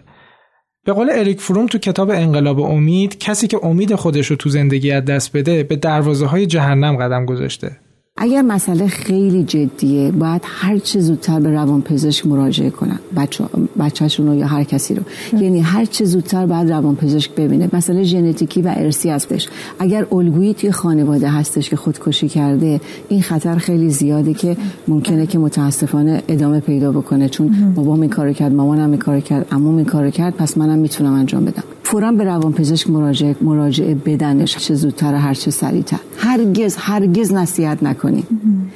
به 0.86 0.92
قول 0.92 1.10
اریک 1.12 1.40
فروم 1.40 1.66
تو 1.66 1.78
کتاب 1.78 2.10
انقلاب 2.10 2.60
امید 2.60 3.18
کسی 3.18 3.46
که 3.46 3.58
امید 3.62 3.94
خودش 3.94 4.26
رو 4.26 4.36
تو 4.36 4.48
زندگی 4.48 4.90
از 4.90 5.04
دست 5.04 5.36
بده 5.36 5.62
به 5.62 5.76
دروازه 5.76 6.26
های 6.26 6.46
جهنم 6.46 6.96
قدم 6.96 7.26
گذاشته. 7.26 7.76
اگر 8.18 8.42
مسئله 8.42 8.86
خیلی 8.86 9.44
جدیه 9.44 10.10
باید 10.10 10.42
هر 10.44 10.78
چه 10.78 11.00
زودتر 11.00 11.40
به 11.40 11.50
روان 11.50 11.82
پزشک 11.82 12.26
مراجعه 12.26 12.70
کنن. 12.70 12.98
بچه 13.16 13.44
بچهشون 13.78 14.26
رو 14.26 14.34
یا 14.34 14.46
هر 14.46 14.64
کسی 14.64 14.94
رو. 14.94 15.02
یعنی 15.40 15.60
هر 15.60 15.84
چه 15.84 16.04
زودتر 16.04 16.46
باید 16.46 16.70
روان 16.72 16.96
پزشک 16.96 17.34
ببینه. 17.34 17.68
مسئله 17.72 18.02
ژنتیکی 18.02 18.62
و 18.62 18.74
ارسی 18.76 19.10
هستش. 19.10 19.48
اگر 19.78 20.06
الگویی 20.12 20.54
توی 20.54 20.72
خانواده 20.72 21.28
هستش 21.28 21.70
که 21.70 21.76
خودکشی 21.76 22.28
کرده 22.28 22.80
این 23.08 23.22
خطر 23.22 23.56
خیلی 23.56 23.90
زیاده 23.90 24.34
که 24.34 24.56
ممکنه 24.88 25.26
که 25.26 25.38
متاسفانه 25.38 26.22
ادامه 26.28 26.60
پیدا 26.60 26.92
بکنه. 26.92 27.28
چون 27.28 27.72
بابام 27.74 28.00
این 28.00 28.10
کارو 28.10 28.32
کرد 28.32 28.52
مامانم 28.52 28.90
این 28.90 28.98
کارو 28.98 29.20
کرد 29.20 29.46
عموم 29.52 29.76
این 29.76 29.86
کارو 29.86 30.10
کرد 30.10 30.34
پس 30.36 30.58
منم 30.58 30.78
می‌تونم 30.78 31.12
انجام 31.12 31.44
بدم. 31.44 31.64
فورا 31.88 32.12
به 32.12 32.24
روان 32.24 32.52
پزشک 32.52 32.90
مراجعه 32.90 33.36
مراجعه 33.40 33.94
بدنش 33.94 34.56
چه 34.56 34.74
زودتر 34.74 35.14
هر 35.14 35.34
چه 35.34 35.50
سریعتر. 35.50 35.98
هرگز 36.18 36.76
هرگز 36.76 37.32
نصیحت 37.32 37.82
نکنی. 37.82 38.24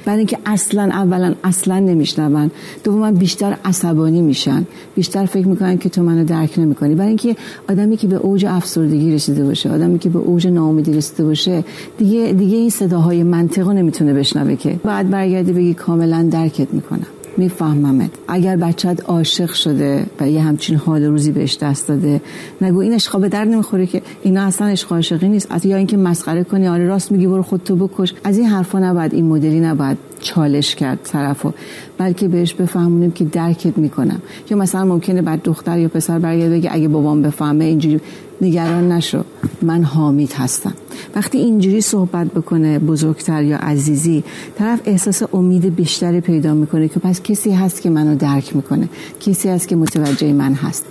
برای 0.05 0.17
اینکه 0.17 0.37
اصلا 0.45 0.83
اولا 0.83 1.33
اصلا 1.43 1.79
نمیشنون. 1.79 2.51
دوما 2.83 3.11
بیشتر 3.11 3.57
عصبانی 3.65 4.21
میشن. 4.21 4.65
بیشتر 4.95 5.25
فکر 5.25 5.47
می‌کنن 5.47 5.77
که 5.77 5.89
تو 5.89 6.03
منو 6.03 6.23
درک 6.23 6.59
نمی‌کنی. 6.59 6.95
برای 6.95 7.07
اینکه 7.07 7.35
آدمی 7.69 7.97
که 7.97 8.07
به 8.07 8.15
اوج 8.15 8.45
افسردگی 8.45 9.11
رسیده 9.11 9.43
باشه 9.43 9.69
آدمی 9.71 9.99
که 9.99 10.09
به 10.09 10.19
اوج 10.19 10.47
ناامیدی 10.47 10.93
رسیده 10.93 11.23
باشه 11.23 11.63
دیگه 11.97 12.33
دیگه 12.33 12.57
این 12.57 12.69
صداهای 12.69 13.23
منطقه 13.23 13.73
نمی‌تونه 13.73 14.13
بشنوه 14.13 14.55
که. 14.55 14.79
بعد 14.83 15.09
برگردی 15.09 15.51
بگی 15.51 15.73
کاملا 15.73 16.23
درکت 16.31 16.73
می‌کنم. 16.73 17.07
میفهممت. 17.37 18.09
اگر 18.27 18.55
بچت 18.55 18.99
عاشق 19.05 19.53
شده 19.53 20.05
و 20.19 20.29
یه 20.29 20.41
همچین 20.41 20.75
حال 20.75 21.03
روزی 21.03 21.31
بهش 21.31 21.57
دست 21.57 21.87
داده 21.87 22.21
نگو 22.61 22.79
این 22.79 22.93
عشقا 22.93 23.19
به 23.19 23.29
در 23.29 23.45
نمی‌خوره 23.45 23.85
که 23.85 24.01
اینا 24.23 24.41
اصلا 24.41 24.67
عشق 24.67 24.91
عاشقی 24.91 25.27
نیست. 25.27 25.65
یا 25.65 25.77
اینکه 25.77 25.97
مسخره 25.97 26.43
کنی 26.43 26.67
آره 26.67 26.87
راست 26.87 27.11
میگی 27.11 27.27
برو 27.27 27.43
خودتو 27.43 27.75
بکش. 27.75 28.13
از 28.23 28.37
این 28.37 28.47
حرفا 28.47 28.79
نباید 28.79 29.13
این 29.13 29.25
مدلی 29.25 29.59
نباید 29.59 29.97
چالش 30.21 30.75
کرد 30.75 30.99
طرفو 31.03 31.51
بلکه 31.97 32.27
بهش 32.27 32.53
بفهمونیم 32.53 33.11
که 33.11 33.25
درکت 33.25 33.77
می‌کنم. 33.77 34.21
یا 34.49 34.57
مثلا 34.57 34.85
ممکنه 34.85 35.21
بعد 35.21 35.41
دختر 35.43 35.79
یا 35.79 35.87
پسر 35.87 36.19
برگرده 36.19 36.55
بگه 36.55 36.69
اگه 36.73 36.87
بابام 36.87 37.21
بفهمه 37.21 37.65
اینجوری 37.65 37.99
نگران 38.41 38.91
نشو. 38.91 39.23
من 39.61 39.83
حامید 39.83 40.33
هستم. 40.33 40.73
وقتی 41.15 41.37
اینجوری 41.37 41.81
صحبت 41.81 42.27
بکنه 42.27 42.79
بزرگتر 42.79 43.43
یا 43.43 43.57
عزیزی 43.57 44.23
طرف 44.57 44.79
احساس 44.85 45.23
امید 45.33 45.75
بیشتری 45.75 46.21
پیدا 46.21 46.53
می‌کنه 46.53 46.87
که 46.87 46.99
پس 46.99 47.21
کسی 47.23 47.51
هست 47.51 47.81
که 47.81 47.89
منو 47.89 48.15
درک 48.15 48.55
می‌کنه. 48.55 48.89
کسی 49.19 49.49
هست 49.49 49.67
که 49.67 49.75
متوجه 49.75 50.33
من 50.33 50.53
هست. 50.53 50.85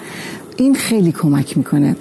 این 0.57 0.75
خیلی 0.75 1.13
کمک 1.13 1.59
می‌کنه. 1.59 1.97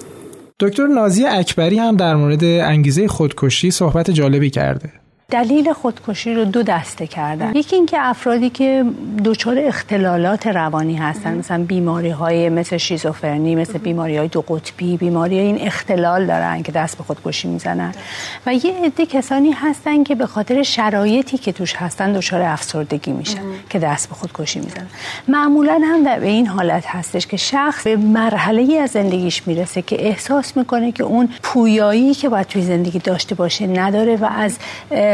دکتر 0.60 0.86
نازی 0.86 1.26
اکبری 1.26 1.78
هم 1.78 1.96
در 1.96 2.16
مورد 2.16 2.44
انگیزه 2.44 3.08
خودکشی 3.08 3.70
صحبت 3.70 4.10
جالبی 4.10 4.50
کرده. 4.50 4.99
دلیل 5.30 5.72
خودکشی 5.72 6.34
رو 6.34 6.44
دو 6.44 6.62
دسته 6.62 7.06
کردن. 7.06 7.52
یکی 7.56 7.76
اینکه 7.76 7.96
افرادی 8.00 8.50
که 8.50 8.84
دچار 9.24 9.58
اختلالات 9.58 10.46
روانی 10.46 10.96
هستن 10.96 11.38
مثلا 11.38 11.64
بیماری 11.64 12.10
های 12.10 12.48
مثل 12.48 12.76
شیزوفرنی 12.76 13.54
مثل 13.54 13.78
بیماری 13.78 14.16
های 14.16 14.28
دو 14.28 14.40
قطبی 14.40 14.96
بیماری 14.96 15.38
های 15.38 15.46
این 15.46 15.60
اختلال 15.60 16.26
دارن 16.26 16.62
که 16.62 16.72
دست 16.72 16.98
به 16.98 17.04
خودکشی 17.04 17.48
می‌زنن. 17.48 17.94
و 18.46 18.54
یه 18.54 18.74
عده 18.84 19.06
کسانی 19.06 19.50
هستن 19.50 20.04
که 20.04 20.14
به 20.14 20.26
خاطر 20.26 20.62
شرایطی 20.62 21.38
که 21.38 21.52
توش 21.52 21.74
هستن 21.76 22.12
دچار 22.12 22.42
افسردگی 22.42 23.12
میشن 23.12 23.40
که 23.70 23.78
دست 23.78 24.08
به 24.08 24.14
خودکشی 24.14 24.60
می‌زنن. 24.60 24.86
معمولا 25.28 25.80
هم 25.84 26.04
در 26.04 26.20
به 26.20 26.26
این 26.26 26.46
حالت 26.46 26.84
هستش 26.86 27.26
که 27.26 27.36
شخص 27.36 27.84
به 27.84 27.96
مرحله 27.96 28.62
ای 28.62 28.78
از 28.78 28.90
زندگیش 28.90 29.46
می‌رسه 29.46 29.82
که 29.82 30.06
احساس 30.06 30.56
می‌کنه 30.56 30.92
که 30.92 31.04
اون 31.04 31.28
پویایی 31.42 32.14
که 32.14 32.28
باید 32.28 32.46
توی 32.46 32.62
زندگی 32.62 32.98
داشته 32.98 33.34
باشه 33.34 33.66
نداره 33.66 34.16
و 34.16 34.24
از 34.24 34.58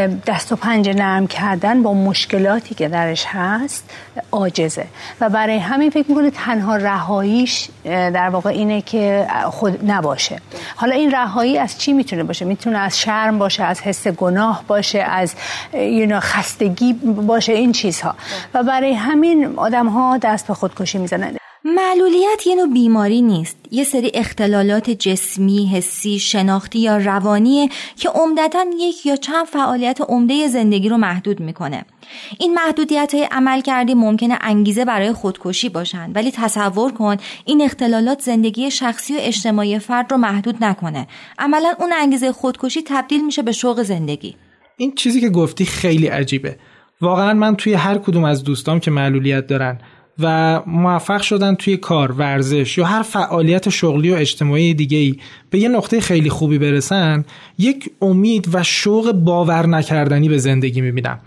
دست 0.07 0.53
و 0.53 0.57
پنجه 0.57 0.95
نرم 0.95 1.27
کردن 1.27 1.83
با 1.83 1.95
مشکلاتی 1.95 2.75
که 2.75 2.89
درش 2.89 3.25
هست 3.29 3.91
عاجزه. 4.33 4.87
و 5.21 5.29
برای 5.29 5.59
همین 5.59 5.91
فکر 5.91 6.09
می‌کنه 6.09 6.31
تنها 6.31 6.77
رهاییش 6.77 7.69
در 7.85 8.29
واقع 8.29 8.51
اینه 8.51 8.83
که 8.83 9.27
خود 9.51 9.91
نباشه. 9.91 10.41
حالا 10.77 10.95
این 10.95 11.11
رهایی 11.11 11.59
از 11.59 11.79
چی 11.79 11.93
می‌تونه 11.93 12.25
باشه؟ 12.25 12.45
می‌تونه 12.45 12.79
از 12.79 12.99
شرم 12.99 13.39
باشه 13.39 13.65
از 13.65 13.81
حس 13.81 14.09
گناه 14.09 14.65
باشه 14.67 14.99
از 14.99 15.35
خستگی 16.21 16.93
باشه 17.27 17.53
این 17.53 17.73
چیزها. 17.73 18.15
و 18.55 18.63
برای 18.63 18.95
همین 18.95 19.55
آدم 19.57 19.87
ها 19.87 20.19
دست 20.19 20.47
به 20.47 20.55
خودکشی 20.55 20.99
می‌زنن. 20.99 21.37
معلولیت 21.69 22.47
یه 22.47 22.55
نوع 22.55 22.73
بیماری 22.73 23.23
نیست. 23.23 23.57
یه 23.71 23.85
سری 23.85 24.11
اختلالات 24.15 24.91
جسمی، 24.91 25.67
حسی، 25.67 26.19
شناختی 26.19 26.79
یا 26.79 26.97
روانیه 26.97 27.69
که 27.97 28.09
عمدتا 28.09 28.65
یک 28.79 29.07
یا 29.07 29.17
چند 29.17 29.47
فعالیت 29.47 30.01
عمده 30.09 30.49
زندگی 30.49 30.89
رو 30.89 30.97
محدود 30.97 31.41
می‌کنه. 31.41 31.85
این 32.39 32.55
محدودیت 32.55 33.15
های 33.15 33.29
عمل 33.31 33.61
کردی 33.61 33.95
ممکنه 33.95 34.39
انگیزه 34.41 34.85
برای 34.85 35.13
خودکشی 35.13 35.69
باشن 35.69 36.13
ولی 36.15 36.31
تصور 36.31 36.93
کن 36.93 37.17
این 37.45 37.63
اختلالات 37.63 38.21
زندگی 38.21 38.71
شخصی 38.71 39.17
و 39.17 39.19
اجتماعی 39.21 39.79
فرد 39.79 40.13
رو 40.13 40.17
محدود 40.17 40.65
نکنه. 40.65 41.07
عملا 41.39 41.75
اون 41.79 41.93
انگیزه 41.93 42.33
خودکشی 42.33 42.83
تبدیل 42.87 43.25
میشه 43.25 43.43
به 43.43 43.53
شوق 43.53 43.83
زندگی. 43.83 44.37
این 44.77 44.95
چیزی 44.95 45.21
که 45.21 45.29
گفتی 45.29 45.65
خیلی 45.65 46.07
عجیبه. 46.07 46.57
واقعا 47.01 47.35
من 47.35 47.57
توی 47.57 47.75
هر 47.75 47.99
کدوم 47.99 48.25
از 48.25 48.45
دوستام 48.45 48.81
که 48.81 48.91
معلولیت 48.91 49.47
دارن 49.47 49.79
و 50.19 50.61
موفق 50.67 51.21
شدن 51.21 51.55
توی 51.55 51.77
کار 51.77 52.13
ورزش 52.13 52.79
یا 52.79 52.85
هر 52.85 53.03
فعالیت 53.03 53.69
شغلی 53.69 54.11
و 54.11 54.15
اجتماعی 54.15 54.75
دیگه 54.75 54.99
ای 54.99 55.17
به 55.51 55.59
یه 55.59 55.69
نقطه 55.69 56.01
خیلی 56.01 56.31
خوبی 56.31 56.59
برسن 56.59 57.25
یک 57.59 57.91
امید 58.03 58.49
و 58.53 58.63
شوق 58.63 59.13
باور 59.13 59.67
نکردنی 59.67 60.29
به 60.29 60.39
زندگی 60.39 60.81
می‌بینم. 60.81 61.21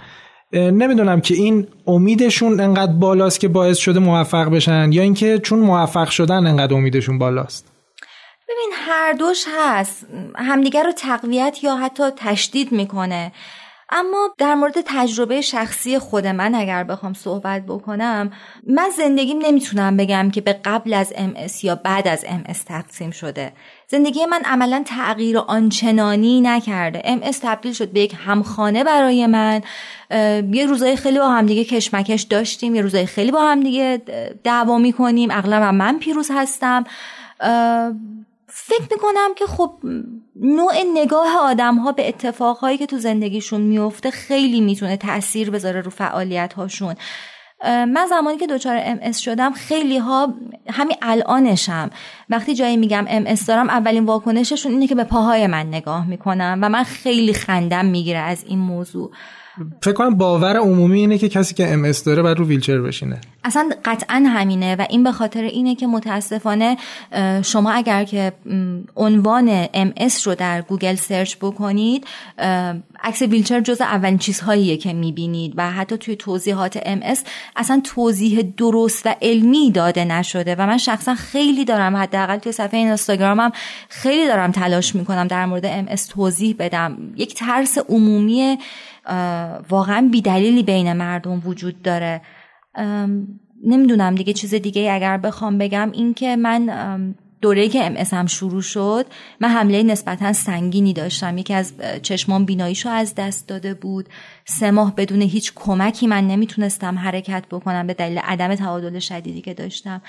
نمی‌دونم 0.53 1.21
که 1.21 1.33
این 1.33 1.67
امیدشون 1.87 2.59
انقدر 2.59 2.93
بالاست 2.93 3.39
که 3.39 3.47
باعث 3.47 3.77
شده 3.77 3.99
موفق 3.99 4.49
بشن 4.49 4.91
یا 4.91 5.01
اینکه 5.01 5.39
چون 5.39 5.59
موفق 5.59 6.09
شدن 6.09 6.47
انقدر 6.47 6.73
امیدشون 6.73 7.17
بالاست. 7.17 7.71
ببین 8.49 8.69
هر 8.73 9.13
دوش 9.13 9.45
هست. 9.57 10.07
همدیگر 10.35 10.83
رو 10.83 10.91
تقویت 10.91 11.57
یا 11.63 11.75
حتی 11.75 12.03
تشدید 12.17 12.71
می‌کنه. 12.71 13.31
اما 13.91 14.29
در 14.37 14.55
مورد 14.55 14.73
تجربه 14.85 15.41
شخصی 15.41 15.99
خود 15.99 16.27
من 16.27 16.55
اگر 16.55 16.83
بخوام 16.83 17.13
صحبت 17.13 17.65
بکنم 17.65 18.31
من 18.67 18.89
زندگیم 18.97 19.39
نمی‌تونم 19.45 19.97
بگم 19.97 20.31
که 20.31 20.41
به 20.41 20.53
قبل 20.53 20.93
از 20.93 21.13
ام 21.17 21.33
یا 21.63 21.75
بعد 21.75 22.07
از 22.07 22.25
ام 22.27 22.43
تقسیم 22.65 23.11
شده. 23.11 23.53
زندگی 23.87 24.25
من 24.25 24.41
عملا 24.45 24.83
تغییر 24.85 25.37
آنچنانی 25.37 26.41
نکرده. 26.41 27.01
ام 27.05 27.19
تبدیل 27.19 27.73
شد 27.73 27.91
به 27.91 27.99
یک 27.99 28.15
همخانه 28.25 28.83
برای 28.83 29.27
من. 29.27 29.61
یه 30.51 30.65
روزای 30.65 30.95
خیلی 30.95 31.19
با 31.19 31.29
همدیگه 31.29 31.63
کشمکش 31.63 32.21
داشتیم 32.21 32.75
یه 32.75 32.81
روزای 32.81 33.05
خیلی 33.05 33.31
با 33.31 33.41
همدیگه 33.41 34.01
دعوا 34.43 34.77
می‌کنیم. 34.77 35.31
اغلب 35.31 35.63
من 35.63 35.99
پیروز 35.99 36.31
هستم. 36.33 36.83
فکر 38.51 38.87
می‌کنم 38.91 39.33
که 39.35 39.45
خب 39.45 39.73
نوع 40.35 40.73
نگاه 40.93 41.37
آدم 41.41 41.75
ها 41.75 41.91
به 41.91 42.07
اتفاقهایی 42.07 42.77
که 42.77 42.85
تو 42.85 42.97
زندگیشون 42.97 43.61
میفته 43.61 44.11
خیلی 44.11 44.61
می‌تونه 44.61 44.97
تاثیر 44.97 45.49
بذاره 45.49 45.81
رو 45.81 45.91
فعالیت 45.91 46.53
هاشون 46.53 46.95
من 47.63 48.07
زمانی 48.09 48.37
که 48.37 48.47
دچار 48.47 48.79
ام 48.83 48.97
اس 48.97 49.11
شدم 49.11 49.51
خیلی 49.51 49.97
ها 49.97 50.33
همین 50.69 50.97
الانشم. 51.01 51.89
وقتی 52.29 52.55
جایی 52.55 52.77
میگم 52.77 53.05
ام 53.09 53.21
اس 53.21 53.33
دارم 53.47 53.69
اولین 53.69 54.05
واکنششون 54.05 54.71
اینه 54.71 54.87
که 54.87 54.95
به 54.95 55.03
پاهای 55.03 55.47
من 55.47 55.67
نگاه 55.67 56.07
می‌کنن 56.07 56.59
و 56.61 56.69
من 56.69 56.83
خیلی 56.83 57.33
خندم 57.33 57.85
می‌گیره 57.85 58.19
از 58.19 58.43
این 58.47 58.59
موضوع. 58.59 59.11
فکر 59.81 59.93
کنم 59.93 60.17
باور 60.17 60.57
عمومی 60.57 60.99
اینه 60.99 61.17
که 61.17 61.29
کسی 61.29 61.55
که 61.55 61.73
ام 61.73 61.82
اس 61.82 61.91
داره 62.05 62.21
باید 62.21 62.37
رو 62.37 62.45
ویلچر 62.45 62.81
بشینه. 62.81 63.21
اصلا 63.43 63.69
قطعا 63.85 64.23
همینه 64.27 64.75
و 64.75 64.85
این 64.89 65.03
به 65.03 65.11
خاطر 65.11 65.41
اینه 65.41 65.75
که 65.75 65.87
متاسفانه 65.87 66.77
شما 67.43 67.71
اگر 67.71 68.03
که 68.03 68.33
عنوان 68.95 69.67
ام 69.73 69.83
اس 69.83 69.93
رو 70.25 70.35
در 70.35 70.61
گوگل 70.61 70.95
search 70.95 71.35
بکنید 71.35 72.07
عکس 73.03 73.21
ویلچر 73.21 73.59
جز 73.59 73.81
اولین 73.81 74.17
چیزهاییه 74.17 74.77
که 74.77 74.93
می‌بینید 74.93 75.53
و 75.57 75.71
حتی 75.71 75.97
توی 75.97 76.15
توضیحات 76.15 76.79
ام 76.85 77.01
اصلا 77.55 77.81
توضیح 77.83 78.41
درست 78.57 79.05
و 79.05 79.15
علمی 79.21 79.71
داده 79.71 80.05
نشده 80.05 80.55
و 80.55 80.67
من 80.67 80.77
شخصا 80.77 81.15
خیلی 81.15 81.65
دارم 81.65 81.95
حداقل 81.97 82.37
توی 82.37 82.51
صفحه 82.51 82.79
اینستاگرامم 82.79 83.51
خیلی 83.89 84.27
دارم 84.27 84.51
تلاش 84.51 84.95
می‌کنم 84.95 85.27
در 85.27 85.45
مورد 85.45 85.65
ام 85.65 85.85
توضیح 86.09 86.55
بدم. 86.59 86.97
یک 87.15 87.33
ترس 87.35 87.77
عمومی 87.77 88.57
واقعا 89.69 90.07
بیدلیلی 90.11 90.63
بین 90.63 90.93
مردم 90.93 91.41
وجود 91.45 91.81
داره. 91.81 92.21
نمی‌دونم 93.63 94.15
دیگه 94.15 94.33
چیز 94.33 94.53
دیگه 94.53 94.91
اگر 94.91 95.17
بخوام 95.17 95.57
بگم 95.57 95.91
این 95.91 96.13
که 96.13 96.35
من 96.35 97.15
دوره 97.41 97.69
که 97.69 97.85
ام 97.85 97.95
هم 98.11 98.25
شروع 98.25 98.61
شد 98.61 99.05
من 99.39 99.49
حمله 99.49 99.83
نسبتا 99.83 100.33
سنگینی 100.33 100.93
داشتم. 100.93 101.37
یکی 101.37 101.53
از 101.53 101.73
چشمان 102.01 102.45
بیناییشو 102.45 102.89
از 102.89 103.15
دست 103.15 103.47
داده 103.47 103.73
بود. 103.73 104.09
سه 104.45 104.71
ماه 104.71 104.95
بدون 104.95 105.21
هیچ 105.21 105.53
کمکی 105.55 106.07
من 106.07 106.27
نمی‌تونستم 106.27 106.97
حرکت 106.97 107.45
بکنم 107.51 107.87
به 107.87 107.93
دلیل 107.93 108.17
عدم 108.17 108.55
تعادل 108.55 108.99
شدیدی 108.99 109.41
که 109.41 109.53
داشتم. 109.53 110.01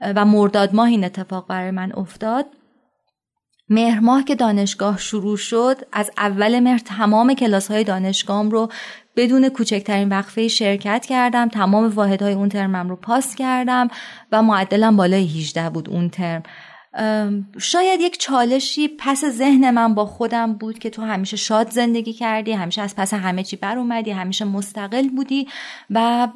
و 0.00 0.24
مرداد 0.24 0.74
ماه 0.74 0.88
این 0.88 1.04
اتفاق 1.04 1.48
برای 1.48 1.70
من 1.70 1.92
افتاد. 1.92 2.46
مهر 3.68 4.00
ماه 4.00 4.24
که 4.24 4.34
دانشگاه 4.34 4.98
شروع 4.98 5.36
شد 5.36 5.76
از 5.92 6.10
اول 6.18 6.60
مهر 6.60 6.78
تمام 6.78 7.34
کلاس 7.34 7.70
های 7.70 7.84
دانشگاهم 7.84 8.50
رو 8.50 8.68
بدون 9.16 9.48
کوچکترین 9.48 10.08
وقفه 10.08 10.48
شرکت 10.48 11.06
کردم 11.06 11.48
تمام 11.48 11.88
واحدهای 11.88 12.34
اون 12.34 12.48
ترمم 12.48 12.88
رو 12.88 12.96
پاس 12.96 13.34
کردم 13.34 13.88
و 14.32 14.42
معدلم 14.42 14.96
بالای 14.96 15.26
18 15.26 15.70
بود 15.70 15.90
اون 15.90 16.10
ترم. 16.10 16.42
شاید 17.58 18.00
یک 18.00 18.18
چالشی 18.20 18.88
پس 18.98 19.24
ذهن 19.24 19.70
من 19.70 19.94
با 19.94 20.06
خودم 20.06 20.52
بود 20.52 20.78
که 20.78 20.90
تو 20.90 21.02
همیشه 21.02 21.36
شاد 21.36 21.70
زندگی 21.70 22.12
کردی 22.12 22.52
همیشه 22.52 22.82
از 22.82 22.96
پس 22.96 23.14
همه 23.14 23.42
چی 23.42 23.56
بر 23.56 23.78
اومدی 23.78 24.10
همیشه 24.10 24.44
مستقل 24.44 25.08
بودی 25.08 25.48
و 25.90 26.28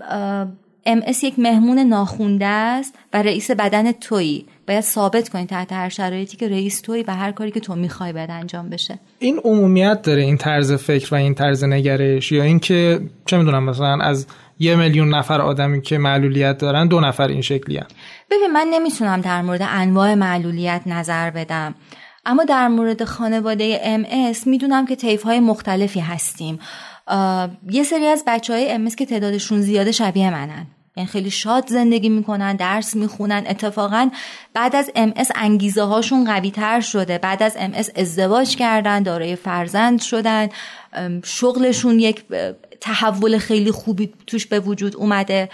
ام 0.88 1.02
یک 1.22 1.38
مهمون 1.38 1.78
ناخونده 1.78 2.46
است 2.46 2.94
و 3.12 3.22
رئیس 3.22 3.50
بدن 3.50 3.92
تویی. 3.92 4.46
باید 4.68 4.80
ثابت 4.80 5.28
کنی 5.28 5.46
تحت 5.46 5.72
هر 5.72 5.88
شرایطی 5.88 6.36
که 6.36 6.48
رئیس 6.48 6.80
توی 6.80 7.02
و 7.02 7.14
هر 7.14 7.32
کاری 7.32 7.50
که 7.50 7.60
تو 7.60 7.74
می‌خوای 7.74 8.12
باید 8.12 8.30
انجام 8.30 8.70
بشه. 8.70 8.98
این 9.18 9.40
عمومیت 9.44 10.02
داره 10.02 10.22
این 10.22 10.36
طرز 10.36 10.72
فکر 10.72 11.14
و 11.14 11.16
این 11.16 11.34
طرز 11.34 11.64
نگرش 11.64 12.32
یا 12.32 12.42
اینکه 12.42 13.00
چه 13.26 13.38
می‌دونم 13.38 13.64
مثلا 13.64 13.98
از 14.02 14.26
یه 14.58 14.76
میلیون 14.76 15.14
نفر 15.14 15.40
آدمی 15.40 15.82
که 15.82 15.98
معلولیت 15.98 16.58
دارن 16.58 16.88
دو 16.88 17.00
نفر 17.00 17.28
این 17.28 17.40
شکلی 17.40 17.76
هم. 17.76 17.86
ببین 18.30 18.50
من 18.52 18.66
نمی‌تونم 18.72 19.20
در 19.20 19.42
مورد 19.42 19.62
انواع 19.62 20.14
معلولیت 20.14 20.82
نظر 20.86 21.30
بدم. 21.30 21.74
اما 22.26 22.44
در 22.44 22.68
مورد 22.68 23.04
خانواده 23.04 23.80
ام 23.84 24.04
می‌دونم 24.46 24.86
که 24.86 24.96
طیف 24.96 25.22
های 25.22 25.40
مختلفی 25.40 26.00
هستیم. 26.00 26.58
یه 27.70 27.82
سری 27.82 28.06
از 28.06 28.24
بچه 28.26 28.52
های 28.52 28.90
که 28.96 29.06
تعدادشون 29.06 29.60
زیاده 29.60 29.92
شبیه 29.92 30.30
منن. 30.30 30.66
یعنی 30.98 31.08
خیلی 31.10 31.30
شاد 31.30 31.66
زندگی 31.66 32.08
می‌کنن 32.08 32.56
درس 32.56 32.96
می‌خونن. 32.96 33.44
اتفاقا 33.48 34.10
بعد 34.54 34.76
از 34.76 34.90
ام 34.94 35.12
انگیزه 35.34 35.82
هاشون 35.82 36.24
قوی 36.24 36.50
تر 36.50 36.80
شده. 36.80 37.18
بعد 37.18 37.42
از 37.42 37.56
ام 37.58 37.72
ازدواج 37.96 38.56
کردن 38.56 39.02
دارای 39.02 39.36
فرزند 39.36 40.00
شدن. 40.00 40.48
شغلشون 41.24 42.00
یک 42.00 42.24
تحول 42.80 43.38
خیلی 43.38 43.70
خوبی 43.70 44.12
توش 44.26 44.46
به 44.46 44.60
وجود 44.60 44.96
اومده. 44.96 45.48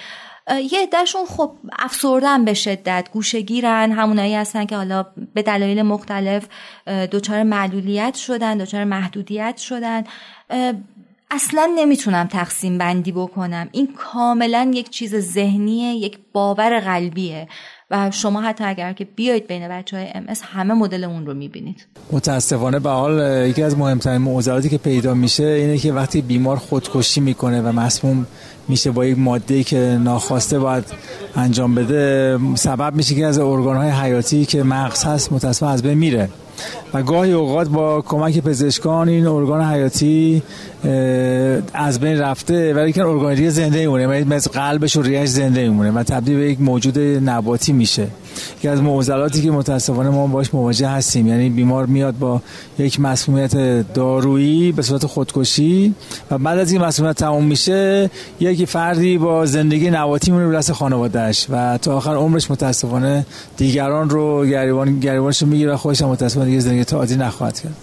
یه 0.73 0.83
عدهشون 0.83 1.25
خب 1.27 1.53
افسردن 1.79 2.45
به 2.45 2.55
شدت 2.55 3.09
گوشگیرن 3.13 3.93
همونایی 3.93 4.35
هستن 4.35 4.65
که 4.65 4.77
حالا 4.77 5.07
به 5.35 5.43
دلایل 5.43 5.83
مختلف 5.83 6.47
دچار 6.87 7.43
معلولیت 7.43 8.15
شدن 8.15 8.59
دچار 8.59 8.85
محدودیت 8.85 9.57
شدن. 9.57 10.05
اصلا 11.31 11.73
نمی‌تونم 11.77 12.27
تقسیم 12.27 12.79
بندی 12.79 13.13
بکنم. 13.13 13.69
این 13.73 13.89
کاملا 13.97 14.71
یک 14.75 14.91
چیز 14.91 15.17
ذهنیه 15.17 15.95
یک 15.95 16.19
باور 16.33 16.81
قلبیه. 16.81 17.49
و 17.91 18.11
شما 18.11 18.41
حتی 18.41 18.65
اگر 18.65 18.93
که 18.93 19.05
بیاید 19.05 19.47
بین 19.47 19.69
بچه 19.69 19.97
های 19.97 20.07
ام 20.15 20.27
همه 20.43 20.75
مدل 20.75 21.05
اون 21.05 21.27
رو 21.27 21.35
می‌بینید. 21.35 21.87
متاسفانه 22.13 22.79
به 22.79 22.91
حال 22.91 23.47
یکی 23.47 23.63
از 23.63 23.79
مهمترین 23.79 24.19
معضلاتی 24.19 24.69
که 24.69 24.79
پیدا 24.79 25.15
میشه 25.15 25.45
اینه 25.45 25.79
که 25.79 25.93
وقتی 25.93 26.23
بیمار 26.23 26.57
خودکشی 26.57 27.21
می‌کنه 27.21 27.63
و 27.63 27.73
مسموم 27.73 28.27
میشه 28.69 28.91
با 28.91 29.07
یک 29.07 29.19
ماده 29.19 29.63
که 29.63 29.99
ناخواسته 30.03 30.59
باید 30.59 30.85
انجام 31.37 31.75
بده 31.75 32.39
سبب 32.55 32.95
میشه 32.95 33.15
که 33.15 33.27
از 33.27 33.39
ارگان 33.39 33.91
حیاتی 33.91 34.45
که 34.45 34.63
مغز 34.63 35.05
هست 35.05 35.33
متاسفانه 35.33 35.73
از 35.73 35.83
بین 35.83 35.99
میره. 35.99 36.29
و 36.95 37.03
گاهی 37.03 37.33
اوقات 37.33 37.69
با 37.69 38.03
کمک 38.03 38.39
پزشکان 38.39 39.09
این 39.09 39.27
ارگان 39.27 39.63
حیاتی 39.63 40.43
از 41.75 42.01
بین 42.01 42.19
رفته 42.19 42.75
ولی 42.75 42.93
که 42.93 43.05
ارگان 43.05 43.35
دیگه 43.35 43.51
زنده 43.51 43.79
میمونه 43.79 44.03
یعنی 44.03 44.25
مثل 44.25 44.51
قلبش 44.51 44.97
و 44.97 45.03
ریش 45.03 45.29
زنده 45.29 45.63
میمونه 45.63 45.91
و 45.91 46.03
تبدیل 46.03 46.37
به 46.37 46.51
یک 46.51 46.61
موجود 46.61 46.99
نباتی 46.99 47.73
میشه. 47.73 48.07
که 48.63 48.71
از 48.71 48.83
معضلاتی 48.83 49.43
که 49.43 49.51
متاسفانه 49.51 50.11
ما 50.11 50.27
باش 50.27 50.55
مواجه 50.55 50.89
هستیم. 50.89 51.27
یعنی 51.27 51.51
بیمار 51.51 51.87
میاد 51.87 52.19
با 52.19 52.43
یک 52.79 53.01
مسمومیت 53.01 53.57
دارویی 53.95 54.73
به 54.73 54.83
صورت 54.83 55.07
خودکشی 55.07 55.95
و 56.31 56.39
بعد 56.39 56.59
از 56.59 56.73
این 56.73 56.83
مسمومیت 56.83 57.17
تموم 57.17 57.45
میشه 57.45 58.11
یک 58.41 58.65
فردی 58.65 59.19
با 59.19 59.47
زندگی 59.47 59.91
نباتی 59.91 60.31
میمونه 60.31 60.57
به 60.57 60.63
خانوادهش 60.63 61.47
و 61.51 61.79
تا 61.79 61.97
آخر 61.97 62.15
عمرش 62.15 62.51
متاسفانه 62.51 63.27
دیگران 63.57 64.11
رو 64.11 64.47
گریبان 64.47 65.01
گریبانش 65.01 65.43
رو 65.43 65.49
می‌گیره 65.49 65.73
و 65.73 65.77
خودش 65.77 66.03
متاسفانه 66.03 66.47
دیگه 66.47 66.61
زندگی 66.61 66.85
تا 66.85 66.97
عادی 66.97 67.17
نخواهد 67.17 67.61
کرد. 67.61 67.77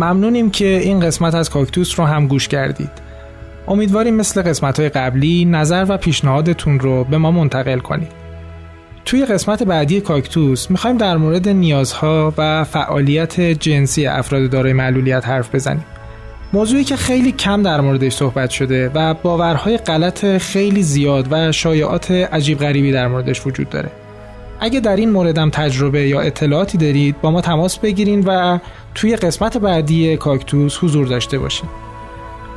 ممنونیم 0.00 0.50
که 0.50 0.64
این 0.64 1.00
قسمت 1.00 1.34
از 1.34 1.50
کاکتوس 1.50 2.00
رو 2.00 2.06
هم 2.06 2.26
گوش 2.26 2.48
کردید. 2.48 2.90
امیدواریم 3.68 4.14
مثل 4.14 4.42
قسمت 4.42 4.80
های 4.80 4.88
قبلی 4.88 5.44
نظر 5.44 5.86
و 5.88 5.96
پیشنهادتون 5.96 6.80
رو 6.80 7.04
به 7.04 7.18
ما 7.18 7.30
منتقل 7.30 7.78
کنید. 7.78 8.12
توی 9.04 9.24
قسمت 9.24 9.62
بعدی 9.62 10.00
کاکتوس 10.00 10.70
می‌خوایم 10.70 10.96
در 10.96 11.16
مورد 11.16 11.48
نیازها 11.48 12.34
و 12.38 12.64
فعالیت 12.64 13.40
جنسی 13.40 14.06
افراد 14.06 14.50
دارای 14.50 14.72
معلولیت 14.72 15.26
حرف 15.26 15.54
بزنیم. 15.54 15.84
موضوعی 16.52 16.84
که 16.84 16.96
خیلی 16.96 17.32
کم 17.32 17.62
در 17.62 17.80
موردش 17.80 18.12
صحبت 18.12 18.50
شده 18.50 18.90
و 18.94 19.14
باورهای 19.14 19.76
غلط 19.76 20.26
خیلی 20.38 20.82
زیاد 20.82 21.26
و 21.30 21.52
شایعات 21.52 22.10
عجیب 22.10 22.58
غریبی 22.58 22.92
در 22.92 23.08
موردش 23.08 23.46
وجود 23.46 23.68
داره. 23.68 23.90
اگه 24.60 24.80
در 24.80 24.96
این 24.96 25.10
موردم 25.10 25.50
تجربه 25.50 26.08
یا 26.08 26.20
اطلاعاتی 26.20 26.78
دارید 26.78 27.20
با 27.20 27.30
ما 27.30 27.40
تماس 27.40 27.78
بگیرین 27.78 28.24
و 28.26 28.58
توی 28.94 29.16
قسمت 29.16 29.58
بعدی 29.58 30.16
کاکتوس 30.16 30.78
حضور 30.84 31.06
داشته 31.06 31.38
باشین. 31.38 31.68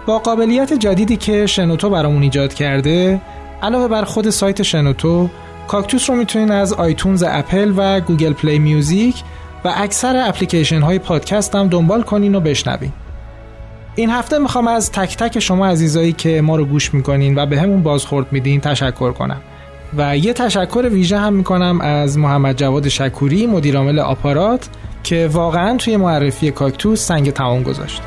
با 0.05 0.19
قابلیت 0.19 0.73
جدیدی 0.73 1.17
که 1.17 1.45
شنوتو 1.45 1.89
برامون 1.89 2.23
ایجاد 2.23 2.53
کرده 2.53 3.21
علاوه 3.61 3.87
بر 3.87 4.03
خود 4.03 4.29
سایت 4.29 4.61
شنوتو 4.61 5.29
کاکتوس 5.67 6.09
رو 6.09 6.15
می‌تونین 6.15 6.51
از 6.51 6.73
iTunes 6.73 7.23
Apple 7.27 7.73
و 7.77 7.99
Google 7.99 8.33
Play 8.33 8.59
Music 8.59 9.15
و 9.65 9.73
اکثر 9.75 10.23
اپلیکیشن 10.27 10.81
های 10.81 10.99
پادکست 10.99 11.55
هم 11.55 11.67
دنبال 11.67 12.01
کنین 12.01 12.35
و 12.35 12.39
بشنوین. 12.39 12.91
این 13.95 14.09
هفته 14.09 14.37
می‌خوام 14.37 14.67
از 14.67 14.91
تک 14.91 15.17
تک 15.17 15.39
شما 15.39 15.67
عزیزایی 15.67 16.13
که 16.13 16.41
ما 16.41 16.55
رو 16.55 16.65
گوش 16.65 16.93
می‌کنین 16.93 17.37
و 17.37 17.45
بهمون 17.45 17.83
بازخورد 17.83 18.27
میدین 18.31 18.61
تشکر 18.61 19.11
کنم. 19.11 19.41
و 19.97 20.17
یه 20.17 20.33
تشکر 20.33 20.89
ویژه 20.91 21.17
هم 21.17 21.33
می‌کنم 21.33 21.81
از 21.81 22.17
محمد 22.17 22.57
جواد 22.57 22.87
شکوری 22.87 23.47
مدیرعامل 23.47 23.99
آپارات 23.99 24.69
که 25.03 25.29
واقعا 25.31 25.77
توی 25.77 25.97
معرفی 25.97 26.51
کاکتوس 26.51 27.07
سنگ 27.07 27.31
تمام 27.31 27.63
گذاشت. 27.63 28.01